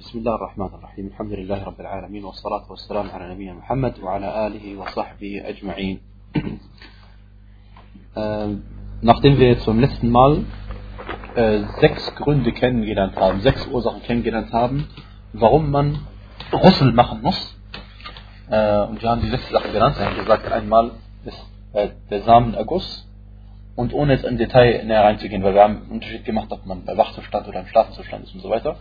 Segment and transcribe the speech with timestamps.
[0.00, 4.76] بسم الله الرحمن الرحيم الحمد لله رب العالمين والصلاة والسلام على نبينا محمد وعلى آله
[4.76, 6.00] وصحبه أجمعين
[9.02, 10.44] Nachdem wir zum letzten Mal
[11.34, 14.88] äh, sechs Gründe kennengelernt haben, sechs Ursachen kennengelernt haben,
[15.32, 15.98] warum man
[16.52, 17.56] Russel machen muss,
[18.50, 20.92] äh, und wir haben die sechs Sachen genannt, wir haben gesagt, einmal
[21.24, 23.06] ist äh, der Samenerguss,
[23.76, 26.84] und ohne jetzt im Detail näher reinzugehen, weil wir haben einen Unterschied gemacht, ob man
[26.84, 28.76] bei Wachzustand oder im Schlafzustand ist und so weiter.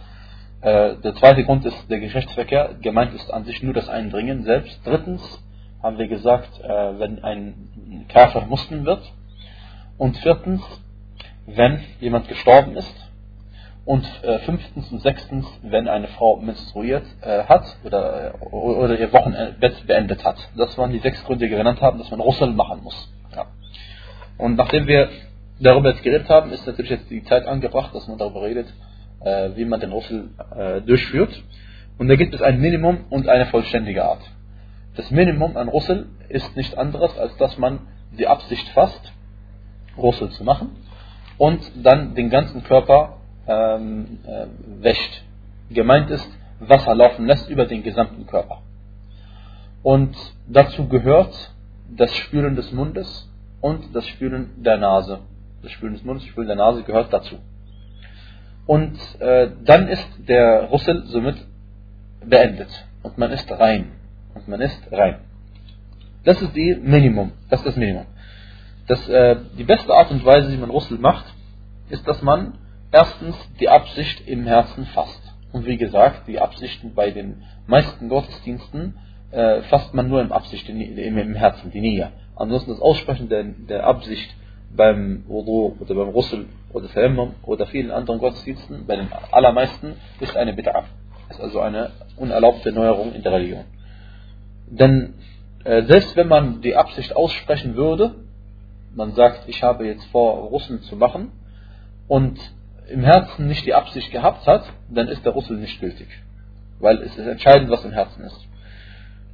[0.63, 2.77] Äh, der zweite Grund ist der Geschlechtsverkehr.
[2.83, 4.81] Gemeint ist an sich nur das Eindringen selbst.
[4.85, 5.23] Drittens
[5.83, 9.03] haben wir gesagt, äh, wenn ein Kafir Muslim wird.
[9.97, 10.63] Und viertens,
[11.47, 12.95] wenn jemand gestorben ist.
[13.87, 19.87] Und äh, fünftens und sechstens, wenn eine Frau menstruiert äh, hat oder, oder ihr Wochenbett
[19.87, 20.37] beendet hat.
[20.57, 23.11] Das waren die sechs Gründe, die wir genannt haben, dass man Russel machen muss.
[23.35, 23.47] Ja.
[24.37, 25.09] Und nachdem wir
[25.59, 28.67] darüber jetzt geredet haben, ist natürlich jetzt die Zeit angebracht, dass man darüber redet,
[29.21, 31.43] äh, wie man den Russel äh, durchführt.
[31.99, 34.23] Und da gibt es ein Minimum und eine vollständige Art.
[34.97, 37.81] Das Minimum an Russel ist nicht anderes, als dass man
[38.19, 39.13] die Absicht fasst,
[39.97, 40.71] Russel zu machen
[41.39, 44.47] und dann den ganzen Körper ähm, äh,
[44.83, 45.23] wäscht.
[45.71, 46.29] Gemeint ist,
[46.59, 48.63] Wasser laufen lässt über den gesamten Körper.
[49.83, 50.15] Und
[50.47, 51.35] dazu gehört
[51.97, 53.29] das Spülen des Mundes
[53.61, 55.21] und das Spülen der Nase.
[55.63, 57.37] Das Spülen des Mundes, das Spülen der Nase gehört dazu.
[58.71, 61.35] Und äh, dann ist der Russel somit
[62.25, 62.69] beendet.
[63.03, 63.91] Und man ist rein.
[64.33, 65.17] Und man ist rein.
[66.23, 67.33] Das ist die Minimum.
[67.49, 68.07] Das ist das Minimum.
[68.87, 71.25] Das, äh, die beste Art und Weise, wie man Russel macht,
[71.89, 72.59] ist, dass man
[72.93, 75.23] erstens die Absicht im Herzen fasst.
[75.51, 78.95] Und wie gesagt, die Absichten bei den meisten Gottesdiensten
[79.33, 82.13] äh, fasst man nur im Absicht, im, im Herzen, die Nähe.
[82.37, 84.31] Ansonsten das Aussprechen der, der Absicht
[84.71, 90.37] beim Wudu oder beim Russel oder Tayammum oder vielen anderen Gottesdiensten, bei den allermeisten, ist
[90.37, 90.85] eine Bid'ah.
[91.31, 93.65] Ist also eine unerlaubte Neuerung in der Religion.
[94.67, 95.15] Denn
[95.65, 98.15] äh, selbst wenn man die Absicht aussprechen würde,
[98.95, 101.33] man sagt, ich habe jetzt vor, Russel zu machen,
[102.11, 102.41] und
[102.89, 106.09] im Herzen nicht die Absicht gehabt hat, dann ist der Russel nicht gültig.
[106.81, 108.49] Weil es ist entscheidend, was im Herzen ist.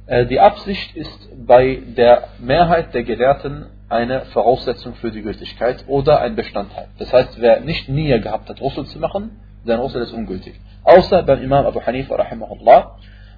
[0.05, 6.19] Äh, die Absicht ist bei der Mehrheit der Gelehrten eine Voraussetzung für die Gültigkeit oder
[6.19, 6.89] ein Bestandteil.
[6.97, 10.59] Das heißt, wer nicht Nähe gehabt hat, Russel zu machen, sein Russel ist ungültig.
[10.83, 12.97] Außer beim Imam Abu Hanifa rahimahullah,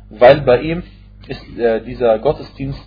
[0.09, 0.83] weil bei ihm
[1.27, 2.81] ist äh, dieser Gottesdienst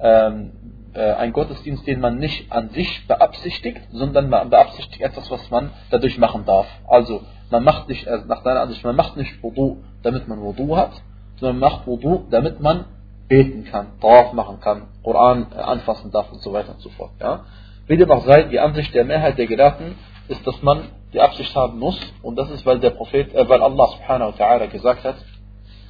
[0.00, 0.52] ähm,
[0.94, 5.70] äh, ein Gottesdienst, den man nicht an sich beabsichtigt, sondern man beabsichtigt etwas, was man
[5.90, 6.66] dadurch machen darf.
[6.86, 10.76] Also man macht nicht, äh, nach deiner Ansicht, man macht nicht Wudu, damit man Wudu
[10.76, 10.92] hat,
[11.36, 12.84] sondern man macht Wudu, damit man
[13.31, 17.11] beten kann, drauf machen kann, Koran äh, anfassen darf und so weiter und so fort.
[17.19, 17.45] Ja?
[17.87, 19.95] Wie dem auch sei, die Ansicht der Mehrheit der Gelehrten
[20.27, 20.83] ist, dass man
[21.13, 24.43] die Absicht haben muss und das ist, weil der Prophet, äh, weil Allah subhanahu wa
[24.43, 25.15] ta'ala gesagt hat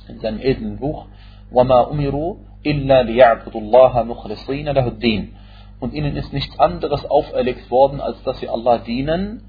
[0.07, 1.05] in seinem edlen Buch,
[1.51, 5.33] وَمَا أُمِرُوا إِلَّا لِيَعْبُدُوا اللَّهَ مُخْلِصِينَ لَهُ الدِّينَ
[5.79, 9.43] Und ihnen ist nichts anderes auferlegt worden, als dass sie Allah dienen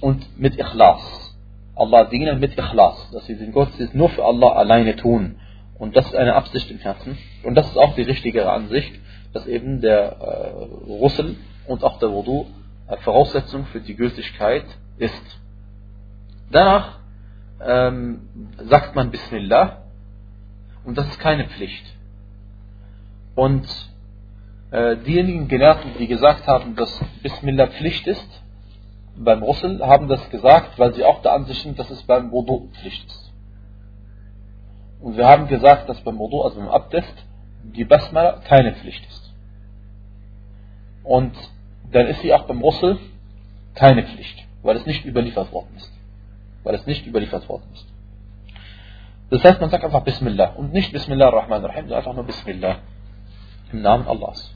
[0.00, 1.34] und mit Ikhlas.
[1.74, 5.36] Allah dienen mit Ikhlas, dass sie den Gottesdienst nur für Allah alleine tun.
[5.81, 7.17] Und das ist eine Absicht im Herzen.
[7.41, 8.93] Und das ist auch die richtigere Ansicht,
[9.33, 12.45] dass eben der äh, Russel und auch der Wudu
[12.87, 14.65] äh, Voraussetzung für die Gültigkeit
[14.99, 15.39] ist.
[16.51, 16.99] Danach
[17.59, 18.21] ähm,
[18.69, 19.81] sagt man Bismillah
[20.85, 21.95] und das ist keine Pflicht.
[23.33, 23.67] Und
[24.69, 28.43] äh, diejenigen Gelehrten, die gesagt haben, dass Bismillah Pflicht ist,
[29.15, 32.69] beim Russel, haben das gesagt, weil sie auch der Ansicht sind, dass es beim Wudu
[32.79, 33.30] Pflicht ist.
[35.01, 37.13] Und wir haben gesagt, dass beim Wudu, also beim Abdest,
[37.63, 39.33] die Basmala keine Pflicht ist.
[41.03, 41.33] Und
[41.91, 42.99] dann ist sie auch beim Russel
[43.73, 45.91] keine Pflicht, weil es nicht überliefert worden ist.
[46.63, 47.87] Weil es nicht überliefert worden ist.
[49.31, 52.79] Das heißt, man sagt einfach Bismillah und nicht Bismillah ar-Rahman ar-Rahim, sondern einfach nur Bismillah
[53.71, 54.53] im Namen Allahs.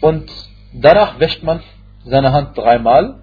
[0.00, 0.30] Und
[0.72, 1.60] danach wäscht man
[2.04, 3.20] seine Hand dreimal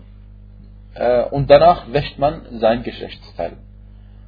[0.94, 3.58] äh, und danach wäscht man sein Geschlechtsteil.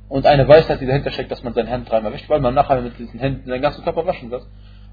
[0.09, 2.81] Und eine Weisheit, die dahinter steckt, dass man seine Hände dreimal wäscht, weil man nachher
[2.81, 4.43] mit diesen Händen seinen ganzen Körper waschen wird.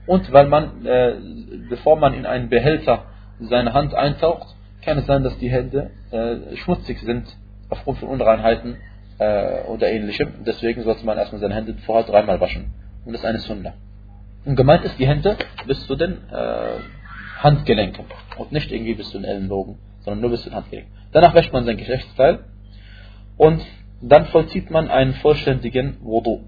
[0.06, 1.14] Und weil man, äh,
[1.68, 3.04] bevor man in einen Behälter
[3.40, 7.26] seine Hand eintaucht, kann es sein, dass die Hände äh, schmutzig sind
[7.70, 8.76] aufgrund von Unreinheiten
[9.18, 10.44] äh, oder ähnlichem.
[10.46, 12.74] Deswegen sollte man erstmal seine Hände vorher dreimal waschen.
[13.04, 13.72] Und das ist eine Sunna.
[14.44, 15.36] Und gemeint ist die Hände
[15.66, 16.78] bis zu den äh,
[17.38, 18.04] Handgelenken
[18.36, 20.92] und nicht irgendwie bis zu den Ellenbogen, sondern nur bis zu den Handgelenken.
[21.12, 22.44] Danach wäscht man sein Geschlechtsteil
[23.36, 23.64] und
[24.00, 26.40] dann vollzieht man einen vollständigen Wudu.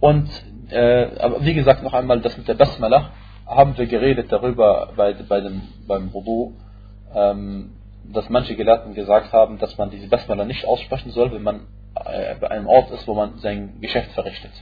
[0.00, 0.28] Und
[0.70, 3.10] äh, aber wie gesagt, noch einmal das mit der Basmala,
[3.46, 6.54] haben wir geredet darüber bei, bei dem, beim Wudu,
[7.14, 7.70] ähm,
[8.12, 11.60] dass manche Gelehrten gesagt haben, dass man diese Basmala nicht aussprechen soll, wenn man
[11.94, 14.52] äh, bei einem Ort ist, wo man sein Geschäft verrichtet.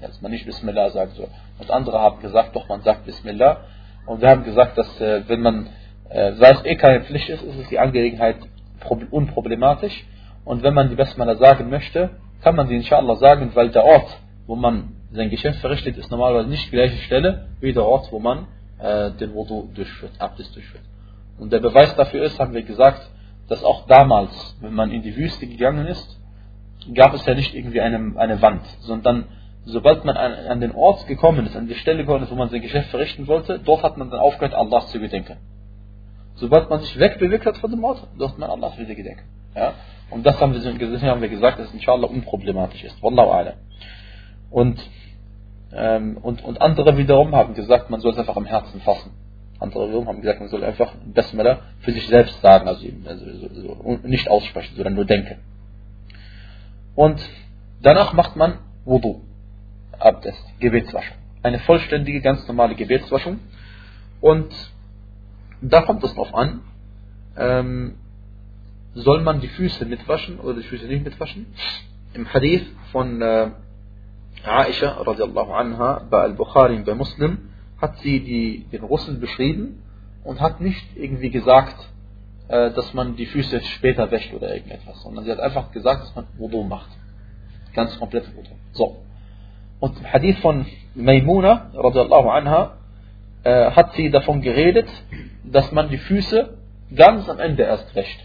[0.00, 1.14] Dass man nicht Bismillah sagt.
[1.14, 1.28] So.
[1.58, 3.64] Und andere haben gesagt, doch man sagt Bismillah.
[4.06, 5.68] Und wir haben gesagt, dass äh, wenn man,
[6.08, 8.36] äh, weil es eh keine Pflicht ist, ist es die Angelegenheit
[9.10, 10.04] unproblematisch.
[10.44, 12.10] Und wenn man die Basmala sagen möchte,
[12.42, 16.48] kann man sie inshallah sagen, weil der Ort, wo man sein Geschäft verrichtet, ist normalerweise
[16.48, 18.46] nicht die gleiche Stelle wie der Ort, wo man
[18.78, 20.84] äh, den Wudu durchführt, Abdest durchführt.
[21.38, 23.10] Und der Beweis dafür ist, haben wir gesagt,
[23.48, 26.18] dass auch damals, wenn man in die Wüste gegangen ist,
[26.94, 29.24] gab es ja nicht irgendwie eine, eine Wand, sondern
[29.64, 32.48] sobald man an, an, den Ort gekommen ist, an die Stelle gekommen ist, wo man
[32.48, 35.36] sein Geschäft verrichten wollte, dort hat man dann aufgehört, Allah zu gedenken.
[36.40, 39.24] Sobald man sich wegbewegt hat von dem Ort, hat man Allah wieder gedenken.
[39.54, 39.74] Ja?
[40.08, 43.02] Und das haben wir, haben wir gesagt, dass es inshallah unproblematisch ist.
[43.02, 43.54] Wallahu a'lam.
[44.50, 44.80] Und,
[45.72, 49.10] ähm, und, und andere wiederum haben gesagt, man soll es einfach am Herzen fassen.
[49.58, 53.76] Andere wiederum haben gesagt, man soll einfach Basmala für sich selbst sagen, also, also so,
[53.84, 55.36] so, nicht aussprechen, sondern nur denken.
[56.94, 57.20] Und
[57.82, 59.20] danach macht man Wudu,
[59.98, 61.16] Abdest, Gebetswaschung.
[61.42, 63.40] Eine vollständige, ganz normale Gebetswaschung.
[64.22, 64.50] Und
[65.62, 66.60] da kommt es drauf an,
[67.36, 67.96] ähm,
[68.94, 71.46] soll man die Füße mitwaschen oder die Füße nicht mitwaschen?
[72.12, 73.50] Im Hadith von äh,
[74.44, 79.82] Aisha radiallahu anha bei Al-Bukhari bei Muslim hat sie die, den Russel beschrieben
[80.24, 81.76] und hat nicht irgendwie gesagt,
[82.48, 86.16] äh, dass man die Füße später wäscht oder irgendetwas, sondern sie hat einfach gesagt, dass
[86.16, 86.90] man Wudu macht.
[87.74, 88.50] Ganz komplett Wudu.
[88.72, 88.96] So.
[89.78, 92.76] Und im Hadith von Maimuna radiallahu anha
[93.44, 94.88] äh, hat sie davon geredet,
[95.44, 96.58] dass man die Füße
[96.94, 98.20] ganz am Ende erst wäscht.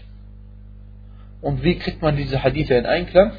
[1.40, 3.32] Und wie kriegt man diese Hadithe in Einklang?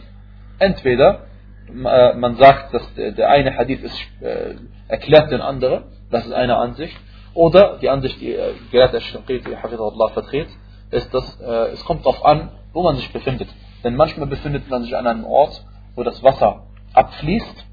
[0.59, 1.27] Entweder
[1.69, 4.56] äh, man sagt, dass der eine Hadith ist, äh,
[4.88, 6.97] erklärt den anderen, das ist eine Ansicht,
[7.33, 10.47] oder die Ansicht, die äh, Gelehrter Shinqiti Allah vertritt,
[10.89, 13.50] ist, dass äh, es kommt darauf an, wo man sich befindet.
[13.83, 15.63] Denn manchmal befindet man sich an einem Ort,
[15.95, 16.63] wo das Wasser
[16.94, 17.65] abfließt,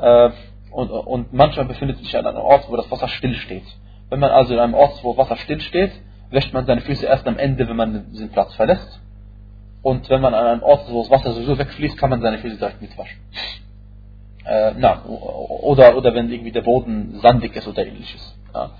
[0.00, 0.30] äh,
[0.74, 3.64] und, und manchmal befindet sich an einem Ort, wo das Wasser stillsteht.
[4.10, 5.92] Wenn man also in einem Ort, wo Wasser stillsteht,
[6.30, 9.00] wäscht man seine Füße erst am Ende, wenn man diesen Platz verlässt.
[9.82, 12.38] Und wenn man an einem Ort ist, wo das Wasser sowieso wegfließt, kann man seine
[12.38, 13.18] Füße direkt mitwaschen.
[14.44, 18.36] Äh, na, oder, oder wenn irgendwie der Boden sandig ist oder ähnliches.
[18.52, 18.70] Ja.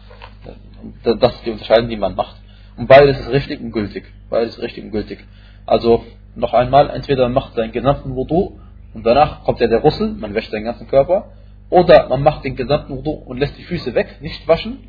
[1.05, 2.37] Das ist die Unterscheidung, die man macht.
[2.77, 4.05] Und beides ist richtig und gültig.
[4.31, 5.25] Beides ist richtig und gültig.
[5.65, 6.05] Also,
[6.35, 8.59] noch einmal, entweder man macht seinen gesamten Wudu
[8.95, 11.31] und danach kommt ja der Russel, man wäscht seinen ganzen Körper,
[11.71, 14.89] oder man macht den gesamten Wudu und lässt die Füße weg, nicht waschen,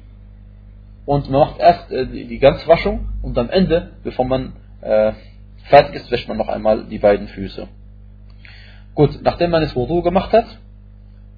[1.06, 5.14] und man macht erst äh, die, die Ganzwaschung und am Ende, bevor man äh,
[5.66, 7.68] Fertig ist, wäscht man noch einmal die beiden Füße.
[8.94, 10.46] Gut, nachdem man das Wudu gemacht hat,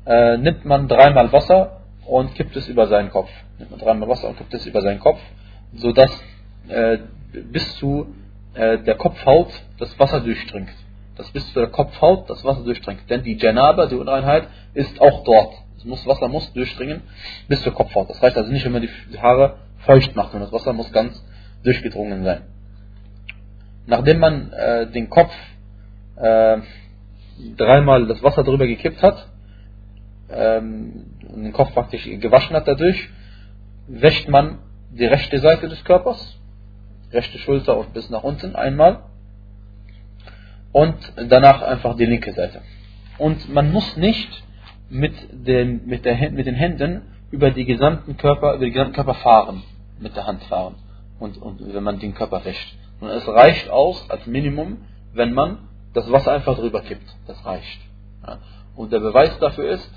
[0.05, 3.29] äh, nimmt man dreimal Wasser und kippt es über seinen Kopf.
[3.57, 5.19] Nimmt man dreimal Wasser und kippt es über seinen Kopf,
[5.73, 6.11] sodass
[6.67, 6.99] äh,
[7.31, 8.13] bis zu
[8.53, 9.49] äh, der Kopfhaut
[9.79, 10.69] das Wasser durchdringt.
[11.17, 13.09] Dass bis zu der Kopfhaut das Wasser durchdringt.
[13.09, 15.53] Denn die Janaba, die Unreinheit, ist auch dort.
[15.83, 17.01] Das Wasser muss durchdringen
[17.47, 18.09] bis zur Kopfhaut.
[18.09, 21.23] Das reicht also nicht, wenn man die Haare feucht macht, sondern das Wasser muss ganz
[21.63, 22.41] durchgedrungen sein
[23.87, 25.33] nachdem man äh, den Kopf
[26.17, 26.57] äh,
[27.55, 29.27] dreimal das Wasser drüber gekippt hat
[30.29, 33.09] ähm, und den Kopf praktisch gewaschen hat dadurch,
[33.87, 34.59] wäscht man
[34.91, 36.37] die rechte Seite des Körpers,
[37.11, 39.03] rechte Schulter und bis nach unten einmal
[40.71, 42.61] und danach einfach die linke Seite.
[43.17, 44.43] Und man muss nicht
[44.89, 47.01] mit den, mit, der, mit den Händen
[47.31, 49.63] über, die gesamten Körper, über den gesamten Körper fahren,
[49.99, 50.75] mit der Hand fahren,
[51.19, 52.77] und, und wenn man den Körper wäscht.
[52.99, 54.77] Und es reicht aus als Minimum,
[55.13, 55.59] wenn man
[55.93, 57.15] das Wasser einfach drüber kippt.
[57.27, 57.79] Das reicht.
[58.25, 58.39] Ja.
[58.75, 59.91] Und der Beweis dafür ist,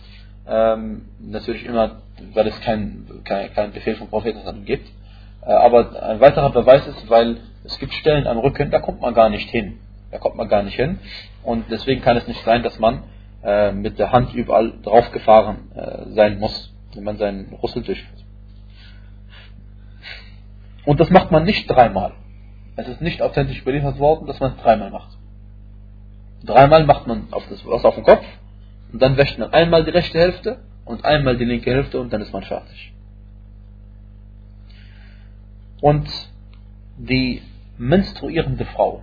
[0.46, 2.02] ähm, natürlich immer,
[2.34, 4.88] weil es keinen kein, kein Befehl vom Propheten gibt,
[5.42, 9.14] äh, aber ein weiterer Beweis ist, weil es gibt Stellen am Rücken, da kommt man
[9.14, 9.78] gar nicht hin.
[10.10, 10.98] Da kommt man gar nicht hin.
[11.42, 13.04] Und deswegen kann es nicht sein, dass man
[13.42, 18.24] äh, mit der Hand überall draufgefahren äh, sein muss, wenn man seinen Rüssel durchführt.
[20.84, 22.12] Und das macht man nicht dreimal.
[22.76, 25.16] Es ist nicht authentisch überliefert worden, dass man es dreimal macht.
[26.42, 28.24] Dreimal macht man auf das Wasser auf den Kopf
[28.92, 32.22] und dann wäscht man einmal die rechte Hälfte und einmal die linke Hälfte und dann
[32.22, 32.92] ist man fertig.
[35.82, 36.08] Und
[36.96, 37.42] die
[37.78, 39.02] menstruierende Frau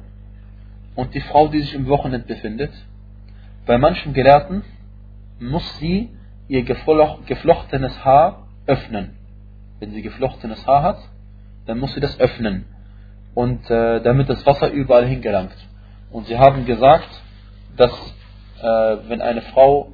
[0.98, 2.72] und die Frau, die sich im Wochenende befindet,
[3.68, 4.63] bei manchen Gelehrten
[5.39, 6.10] muss sie
[6.48, 9.16] ihr geflochtenes Haar öffnen.
[9.80, 10.98] Wenn sie geflochtenes Haar hat,
[11.68, 12.66] dann muss sie das öffnen
[13.36, 15.56] und äh, damit das Wasser überall hingelangt.
[16.10, 17.10] Und sie haben gesagt,
[17.75, 17.94] dass
[18.60, 19.92] äh, wenn eine Frau,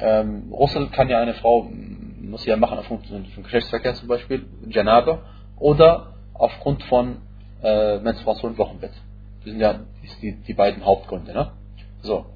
[0.00, 1.70] ähm, Russel kann ja eine Frau,
[2.22, 5.22] muss sie ja machen aufgrund von Geschlechtsverkehr zum Beispiel, Janabe,
[5.58, 7.18] oder aufgrund von
[7.62, 8.92] äh, Menstruation Wochenbett.
[9.44, 9.80] Das sind ja
[10.22, 11.32] die, die beiden Hauptgründe.
[11.32, 11.50] Ne?
[12.02, 12.26] So.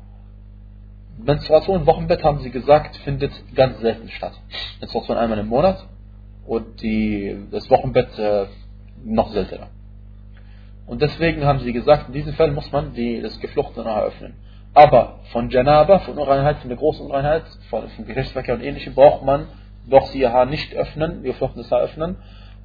[1.19, 4.35] Menstruation Wochenbett, haben sie gesagt, findet ganz selten statt.
[4.81, 5.85] Menstruation einmal im Monat
[6.47, 8.47] und die, das Wochenbett äh,
[9.05, 9.69] noch seltener.
[10.87, 14.35] Und deswegen haben sie gesagt, in diesem Fall muss man die, das Gefluchte noch eröffnen.
[14.75, 19.25] Aber von Janaba, von Unreinheit, von der großen Unreinheit, von, von Geschlechtsverkehr und ähnlichem, braucht
[19.25, 19.49] man
[19.89, 22.17] doch sie ihr Haar nicht öffnen, ihr geflochtenes Haar öffnen,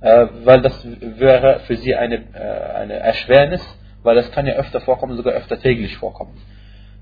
[0.01, 3.61] äh, weil das wäre für sie eine, äh, eine Erschwernis,
[4.03, 6.33] weil das kann ja öfter vorkommen, sogar öfter täglich vorkommen.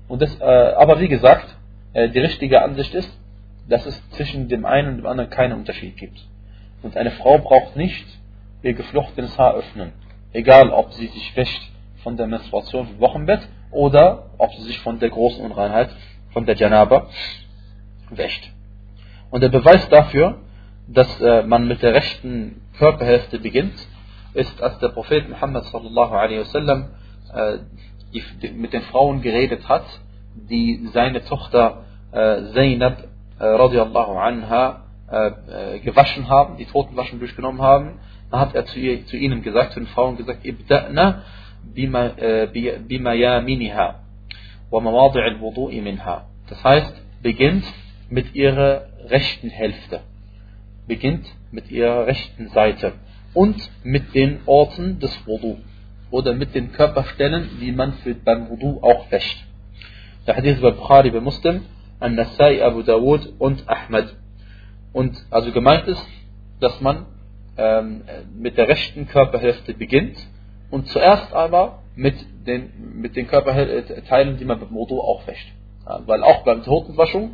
[0.08, 1.56] Und das, äh, aber wie gesagt,
[1.92, 3.10] äh, die richtige Ansicht ist,
[3.68, 6.18] dass es zwischen dem einen und dem anderen keinen Unterschied gibt.
[6.82, 8.06] Und eine Frau braucht nicht
[8.62, 9.92] ihr geflochtenes Haar öffnen.
[10.32, 11.70] Egal, ob sie sich wäscht
[12.02, 13.40] von der Menstruation im Wochenbett
[13.70, 15.90] oder ob sie sich von der großen Unreinheit,
[16.32, 17.08] von der Janaba,
[18.10, 18.50] wäscht.
[19.30, 20.38] Und der Beweis dafür,
[20.88, 23.74] dass äh, man mit der rechten Körperhälfte beginnt,
[24.34, 26.88] ist, als der Prophet Muhammad sallallahu alaihi wasallam
[27.34, 27.58] äh,
[28.52, 29.84] mit den Frauen geredet hat,
[30.34, 33.04] die seine Tochter äh, Zainab
[33.38, 34.78] äh, radiallahu anha
[35.84, 37.98] gewaschen haben, die Totenwaschen durchgenommen haben,
[38.30, 41.20] dann hat er zu, ihr, zu ihnen gesagt, zu den Frauen gesagt, Ibda'na
[41.74, 44.00] bima yaminiha
[44.70, 46.24] wa mawadi' al-wudu'i minha.
[46.48, 47.64] Das heißt, beginnt
[48.08, 50.00] mit ihrer rechten Hälfte.
[50.86, 52.94] Beginnt mit ihrer rechten Seite.
[53.34, 55.58] Und mit den Orten des Wudu.
[56.10, 59.44] Oder mit den Körperstellen, die man für, beim Wudu auch wäscht.
[60.26, 61.62] Der Hadith bei Bukhari bei Muslim,
[61.98, 64.14] An-Nasai, Abu Dawud und Ahmad.
[64.92, 66.06] Und also gemeint ist,
[66.60, 67.06] dass man
[67.56, 68.02] ähm,
[68.34, 70.16] mit der rechten Körperhälfte beginnt
[70.70, 72.14] und zuerst einmal mit
[72.46, 75.48] den, mit den Körperteilen, die man beim Wudu auch wäscht.
[75.86, 77.32] Ja, weil auch beim Totenwaschung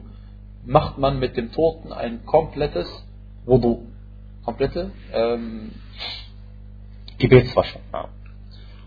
[0.65, 2.87] macht man mit dem Toten ein komplettes
[3.45, 3.87] Wudu.
[4.45, 5.71] Komplette ähm,
[7.19, 7.83] Gebetswaschung.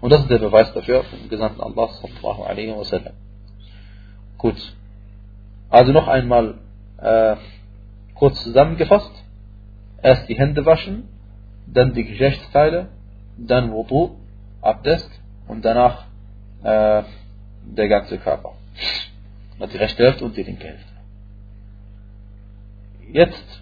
[0.01, 3.13] Und das ist der Beweis dafür vom Gesandten Allah sallallahu alaihi wasallam.
[4.37, 4.75] Gut.
[5.69, 6.55] Also noch einmal
[6.97, 7.35] äh,
[8.15, 9.11] kurz zusammengefasst.
[10.01, 11.07] Erst die Hände waschen,
[11.67, 12.89] dann die Geschlechtsteile,
[13.37, 14.15] dann Wudu,
[14.61, 15.09] Abdest
[15.47, 16.05] und danach
[16.63, 17.03] äh,
[17.63, 18.53] der ganze Körper.
[19.59, 20.91] Die rechte Hälfte und die linke Hälfte.
[23.11, 23.61] Jetzt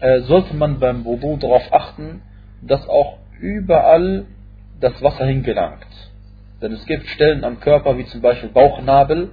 [0.00, 2.22] äh, sollte man beim Wudu darauf achten,
[2.62, 4.26] dass auch überall
[4.80, 5.86] das Wasser hingelangt.
[6.60, 9.30] Denn es gibt Stellen am Körper, wie zum Beispiel Bauchnabel,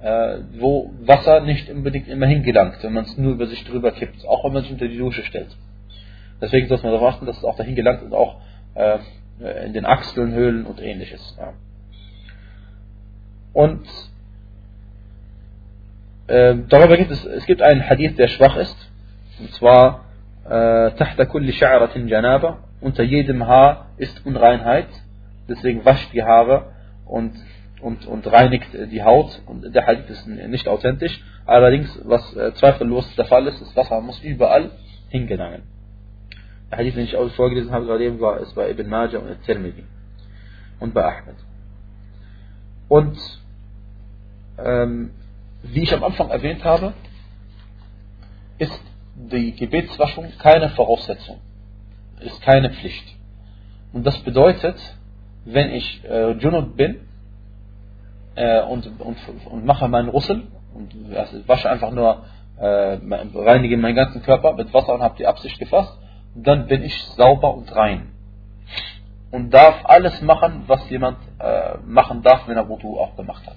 [0.00, 4.26] äh, wo Wasser nicht unbedingt immer hingelangt, wenn man es nur über sich drüber kippt,
[4.26, 5.56] auch wenn man sich unter die Dusche stellt.
[6.40, 8.40] Deswegen sollte man darauf achten, dass es auch dahin gelangt und auch
[8.74, 8.98] äh,
[9.66, 11.36] in den Achseln, Höhlen und ähnliches.
[11.38, 11.52] Ja.
[13.52, 13.86] Und
[16.26, 18.76] äh, darüber gibt es, es gibt einen Hadith, der schwach ist,
[19.40, 20.04] und zwar
[20.48, 22.58] äh, tahta kulli sha'ratin janaba.
[22.80, 24.88] Unter jedem Haar ist Unreinheit.
[25.48, 26.72] Deswegen wascht die Haare
[27.06, 27.34] und,
[27.80, 29.42] und, und reinigt die Haut.
[29.46, 31.22] Und der Hadith ist nicht authentisch.
[31.46, 34.70] Allerdings, was äh, zweifellos der Fall ist, das Haar muss überall
[35.08, 35.62] hingelangen.
[36.70, 39.42] Der Hadith, den ich auch vorgelesen habe, gerade eben war es bei Ibn Majah und
[39.44, 39.84] Tirmidhi
[40.80, 41.36] und bei Ahmed.
[42.88, 43.18] Und
[44.58, 45.10] ähm,
[45.62, 46.92] wie ich am Anfang erwähnt habe,
[48.58, 48.80] ist
[49.26, 51.38] die Gebetswaschung keine Voraussetzung,
[52.20, 53.16] ist keine Pflicht.
[53.92, 54.76] Und das bedeutet,
[55.44, 57.00] wenn ich äh, Junub bin
[58.34, 59.16] äh, und, und,
[59.50, 60.42] und mache meinen Russel
[60.74, 62.24] und also wasche einfach nur,
[62.58, 62.98] äh,
[63.34, 65.96] reinige meinen ganzen Körper mit Wasser und habe die Absicht gefasst,
[66.34, 68.12] dann bin ich sauber und rein.
[69.30, 73.56] Und darf alles machen, was jemand äh, machen darf, wenn er Wudu auch gemacht hat.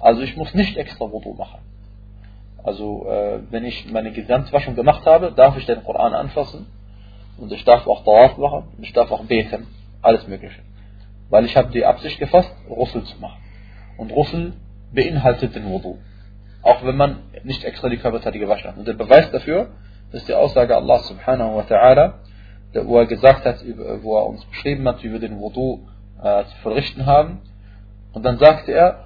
[0.00, 1.60] Also ich muss nicht extra Wudu machen.
[2.64, 6.66] Also äh, wenn ich meine Gesamtwaschung gemacht habe, darf ich den Koran anfassen
[7.38, 9.66] und ich darf auch Tawaf machen und ich darf auch beten.
[10.00, 10.60] Alles Mögliche.
[11.28, 13.40] Weil ich habe die Absicht gefasst, Russel zu machen.
[13.96, 14.52] Und Russel
[14.92, 15.98] beinhaltet den Wudu.
[16.62, 18.78] Auch wenn man nicht extra die Körperteile gewaschen hat.
[18.78, 19.70] Und der Beweis dafür
[20.12, 22.14] ist die Aussage Allah subhanahu wa ta'ala,
[22.84, 23.64] wo er gesagt hat,
[24.02, 25.86] wo er uns beschrieben hat, wie wir den Wudu
[26.22, 27.40] äh, zu verrichten haben.
[28.12, 29.04] Und dann sagte er,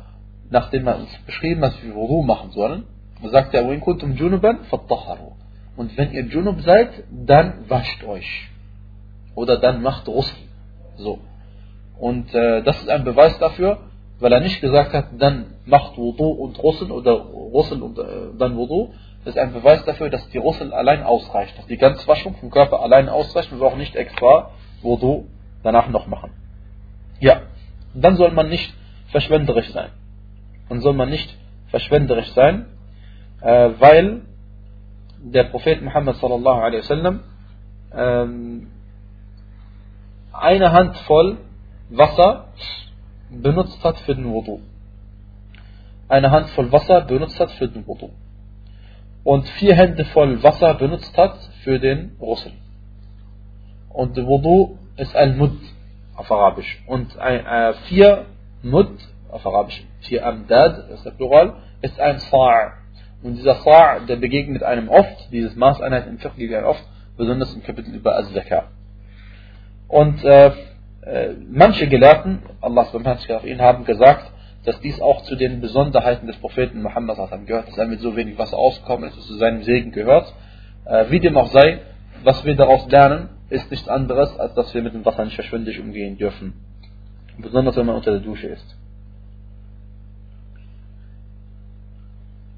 [0.51, 2.85] nachdem er uns beschrieben hat, wie wir Wudu machen sollen,
[3.30, 5.32] sagt er, وَإِن كُنْتُمْ جُنُبًا فَاتَّحَرُوا
[5.78, 8.50] Und wenn ihr Junub seid, dann wascht euch.
[9.36, 10.38] Oder dann macht Russel.
[10.98, 11.20] So.
[12.00, 13.80] Und äh, das ist ein Beweis dafür,
[14.20, 18.04] weil er nicht gesagt hat, dann macht Wudu und Russel oder Russel und äh,
[18.38, 18.90] dann Wudu.
[19.24, 21.58] Das ist ein Beweis dafür, dass die Russel allein ausreicht.
[21.58, 24.51] Dass die Ganzwaschung vom Körper allein ausreicht und wir auch nicht extra
[24.82, 25.25] Wudu
[25.63, 26.32] danach noch machen.
[27.20, 27.42] Ja.
[27.94, 28.74] Und dann soll man nicht
[29.08, 29.90] verschwenderisch sein.
[30.70, 31.38] Dann soll man nicht
[31.68, 32.66] verschwenderisch sein,
[33.47, 34.23] äh, weil
[35.35, 37.21] der Prophet Muhammad sallallahu alaihi wasallam
[37.93, 38.69] ähm,
[40.33, 41.38] eine Handvoll
[41.91, 42.49] Wasser
[43.31, 44.61] benutzt hat für den Wudu.
[46.09, 48.11] eine Hand voll Wasser benutzt hat für den Wudu.
[49.25, 52.53] Und vier Hände voll Wasser benutzt hat für den Russel.
[53.91, 55.59] Und der Wudu ist ein Mud
[56.17, 56.83] auf Arabisch.
[56.87, 58.26] Und ein, äh, vier
[58.62, 58.91] Mud
[59.31, 62.86] auf Arabisch, vier Amdad, das ist der Plural, ist ein Sa'.
[63.23, 66.85] Und dieser Sa' der begegnet einem oft, dieses Maßeinheit im Fiqh geht oft,
[67.17, 68.65] besonders im Kapitel über Az-Zakah.
[69.89, 70.53] Und äh,
[71.03, 74.33] äh, manche Gelehrten, Allah auf ihn, haben gesagt,
[74.65, 78.37] dass dies auch zu den Besonderheiten des Propheten Muhammad gehört, dass er mit so wenig
[78.39, 80.33] Wasser ausgekommen ist, dass zu seinem Segen gehört.
[80.85, 81.81] Äh, wie dem auch sei,
[82.25, 85.79] was wir daraus lernen, ist nichts anderes, als dass wir mit dem Wasser nicht verschwindlich
[85.79, 86.55] umgehen dürfen.
[87.39, 88.77] Besonders wenn man unter der Dusche ist.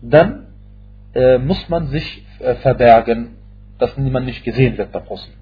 [0.00, 0.47] Dann
[1.14, 3.36] äh, muss man sich äh, verbergen,
[3.78, 5.32] dass niemand nicht gesehen wird beim Russen.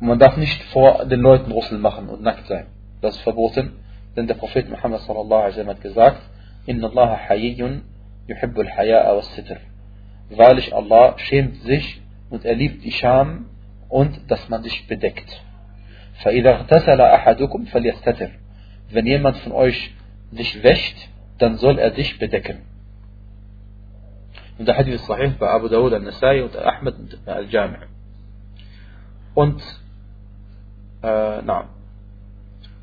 [0.00, 2.66] Und man darf nicht vor den Leuten Russel machen und nackt sein.
[3.00, 3.72] Das ist verboten,
[4.16, 6.20] denn der Prophet Muhammad sallallahu alaihi hat gesagt:
[6.66, 7.82] Inna Allah hayyun
[8.26, 9.56] yuhibbul haya'a was sitr.
[10.30, 13.46] Wahrlich Allah schämt sich und er liebt die Scham
[13.88, 15.42] und dass man sich bedeckt.
[18.90, 19.94] Wenn jemand von euch
[20.32, 21.08] sich wäscht,
[21.38, 22.62] dann soll er sich bedecken.
[24.58, 27.86] Und der Hadith ist sahih bei Abu Dawud al-Nasai und Ahmed und al-Jami'.
[29.34, 29.60] Und,
[31.02, 31.68] äh, na.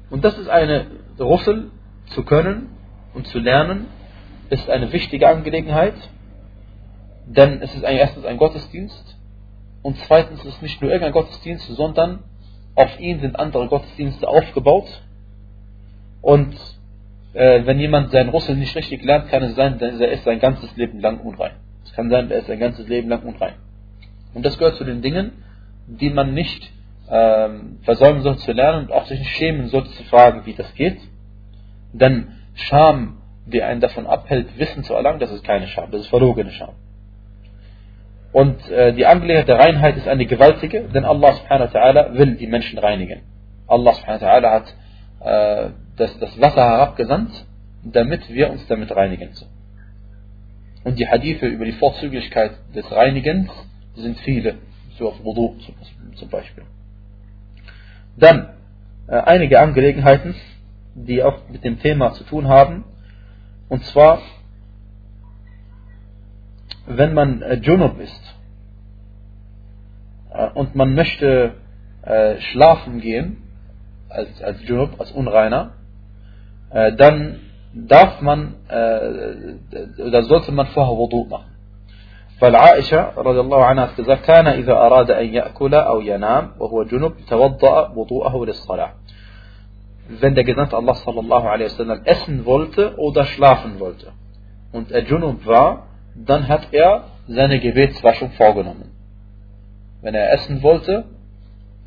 [0.09, 0.87] Und das ist eine
[1.19, 1.71] Russel
[2.07, 2.69] zu können
[3.13, 3.87] und zu lernen,
[4.49, 5.95] ist eine wichtige Angelegenheit,
[7.25, 9.17] denn es ist erstens ein Gottesdienst
[9.81, 12.23] und zweitens ist es nicht nur irgendein Gottesdienst, sondern
[12.75, 15.01] auf ihn sind andere Gottesdienste aufgebaut.
[16.21, 16.55] Und
[17.33, 20.39] äh, wenn jemand sein Russel nicht richtig lernt, kann es sein, dass er ist sein
[20.39, 21.55] ganzes Leben lang unrein.
[21.91, 23.55] Es kann sein, er ist sein ganzes Leben lang unrein.
[24.33, 25.43] Und das gehört zu den Dingen,
[25.87, 26.71] die man nicht
[27.09, 30.73] ähm, versäumen sollte zu lernen und auch sich nicht schämen sollte zu fragen, wie das
[30.75, 30.99] geht.
[31.91, 36.07] Denn Scham, die einen davon abhält, Wissen zu erlangen, das ist keine Scham, das ist
[36.07, 36.75] verlogene Scham.
[38.31, 42.35] Und äh, die Angelegenheit der Reinheit ist eine gewaltige, denn Allah subhanahu wa ta'ala will
[42.35, 43.23] die Menschen reinigen.
[43.67, 44.75] Allah subhanahu wa ta'ala hat
[45.19, 47.45] äh, das, das Wasser herabgesandt,
[47.83, 49.31] damit wir uns damit reinigen.
[50.83, 53.51] Und die Hadithe über die Vorzüglichkeit des Reinigens
[53.95, 54.55] sind viele,
[54.97, 55.55] so auf Wudu
[56.15, 56.63] zum Beispiel.
[58.17, 58.49] Dann
[59.07, 60.35] äh, einige Angelegenheiten,
[60.95, 62.83] die auch mit dem Thema zu tun haben.
[63.69, 64.21] Und zwar,
[66.87, 68.35] wenn man äh, Junub ist
[70.31, 71.55] äh, und man möchte
[72.01, 73.37] äh, schlafen gehen,
[74.09, 75.73] als, als Junub, als Unreiner,
[76.71, 77.39] äh, dann
[77.73, 81.51] darf man, äh, oder sollte man vorher Wudu machen.
[82.39, 87.13] Weil Aisha radiallahu anha hat gesagt, كان إذا أراد أن يأكل أو ينام وهو جنب
[87.29, 88.93] توضأ وضوءه للصلاة.
[90.19, 94.11] Wenn der Gesandte Allah sallallahu alaihi wasallam essen wollte oder schlafen wollte
[94.73, 98.91] und er Junub war, dann hat er seine Gebetswaschung vorgenommen.
[100.01, 101.05] Wenn er essen wollte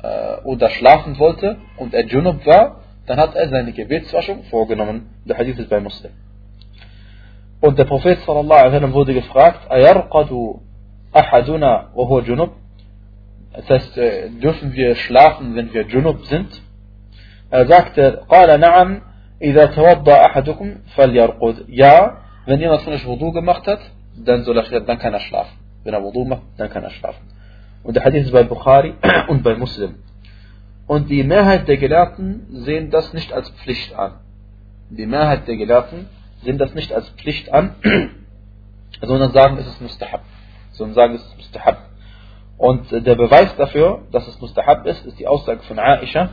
[0.01, 5.09] äh, oder schlafen wollte und er Junub war, dann hat er seine Gebetswaschung vorgenommen.
[5.25, 6.11] Der Hadith ist bei Muslim.
[7.61, 10.61] Und der Prophet sallallahu alaihi wasallam wurde gefragt, ayarqadu
[11.13, 12.51] ahaduna wa junub?
[13.53, 16.49] Das heißt, äh, dürfen wir schlafen, wenn wir junub sind?
[17.49, 19.01] Er sagte, qala na'am,
[19.39, 21.65] idha tawadda ahadukum falyarqud.
[21.67, 23.79] Ja, wenn jemand von euch Wudu gemacht hat,
[24.17, 25.57] dann soll er, dann kann er schlafen.
[25.83, 27.25] Wenn er Wudu macht, dann kann er schlafen.
[27.83, 28.95] Und der Hadith ist bei Bukhari
[29.27, 29.95] und bei Muslim.
[30.86, 34.14] Und die Mehrheit der Gelehrten sehen das nicht als Pflicht an.
[34.90, 36.08] Die Mehrheit der Gelehrten
[36.42, 37.74] sehen das nicht als Pflicht an,
[39.02, 40.22] sondern sagen, es ist mustahab.
[40.72, 41.78] Sondern sagen, es ist mustahab.
[42.58, 46.30] Und der Beweis dafür, dass es mustahab ist, ist die Aussage von Aisha,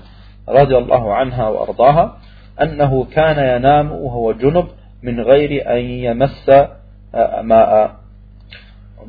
[0.47, 2.17] radiallahu anha wa ardaha,
[2.61, 4.67] أنه كان ينام وهو جنب
[5.03, 6.51] من غير أن يمس
[7.43, 7.97] ماء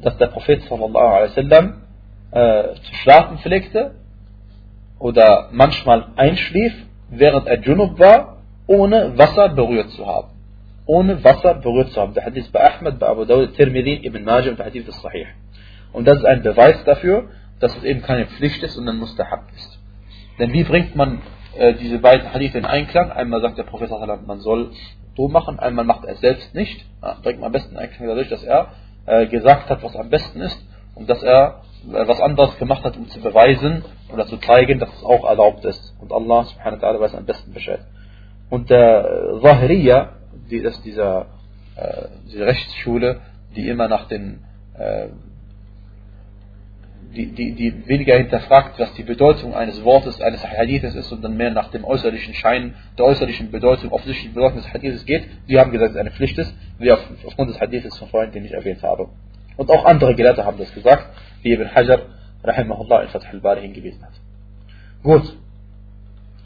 [0.03, 1.83] dass der Prophet sallallahu alaihi wasallam
[2.31, 3.93] äh, zu schlafen pflegte
[5.04, 6.74] oder manchmal einschlief,
[7.10, 8.38] während er Junub war,
[8.68, 10.34] ohne Wasser berührt zu haben
[10.86, 12.14] ohne Wasser berührt zu haben.
[12.14, 15.28] Der Hadith bei Ahmed, bei Abu Dawud, Tirmidhi, Ibn Majah und der Hadith ist sahih.
[15.94, 19.80] Und das ist ein Beweis dafür, dass es eben keine Pflicht ist, sondern Mustahab ist.
[20.40, 21.22] Denn wie bringt man
[21.58, 23.12] äh, diese beiden Hadith in Einklang?
[23.12, 23.90] Einmal sagt der Prophet,
[24.26, 24.72] man soll
[25.16, 26.86] so machen, einmal macht er es selbst nicht.
[27.02, 28.70] Ja, bringt man am besten in Einklang dadurch, dass er
[29.06, 30.60] äh, gesagt hat, was am besten ist
[30.96, 35.04] und dass er was anderes gemacht hat, um zu beweisen oder zu zeigen, dass es
[35.04, 35.96] auch erlaubt ist.
[36.00, 37.82] Und Allah subhanahu wa ta'ala weiß am besten Bescheid.
[38.50, 40.14] Und der Zahiriya,
[40.50, 41.28] die, das dieser,
[41.76, 43.22] äh, diese Rechtsschule,
[43.56, 44.44] die immer nach den,
[44.78, 45.08] äh,
[47.16, 51.52] die, die, die weniger hinterfragt, was die Bedeutung eines Wortes, eines Hadithes ist, sondern mehr
[51.52, 55.90] nach dem äußerlichen Schein, der äußerlichen Bedeutung, offensichtlichen Bedeutung des Hadithes geht, die haben gesagt,
[55.90, 58.82] dass es eine Pflicht ist, wie auf, aufgrund des Hadithes von vorhin, den ich erwähnt
[58.84, 59.10] habe.
[59.58, 61.08] Und auch andere Gelehrte haben das gesagt,
[61.43, 62.01] wie Ibn Hajar,
[62.45, 64.13] rahimahullah, in Fath al-Bari hingewiesen hat.
[65.03, 65.37] Gut.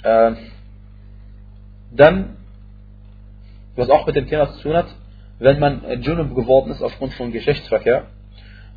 [0.02, 0.32] Äh,
[1.90, 2.36] dann,
[3.76, 4.88] was auch mit dem Thema zu tun hat,
[5.38, 8.06] wenn man Junub geworden ist aufgrund von Geschlechtsverkehr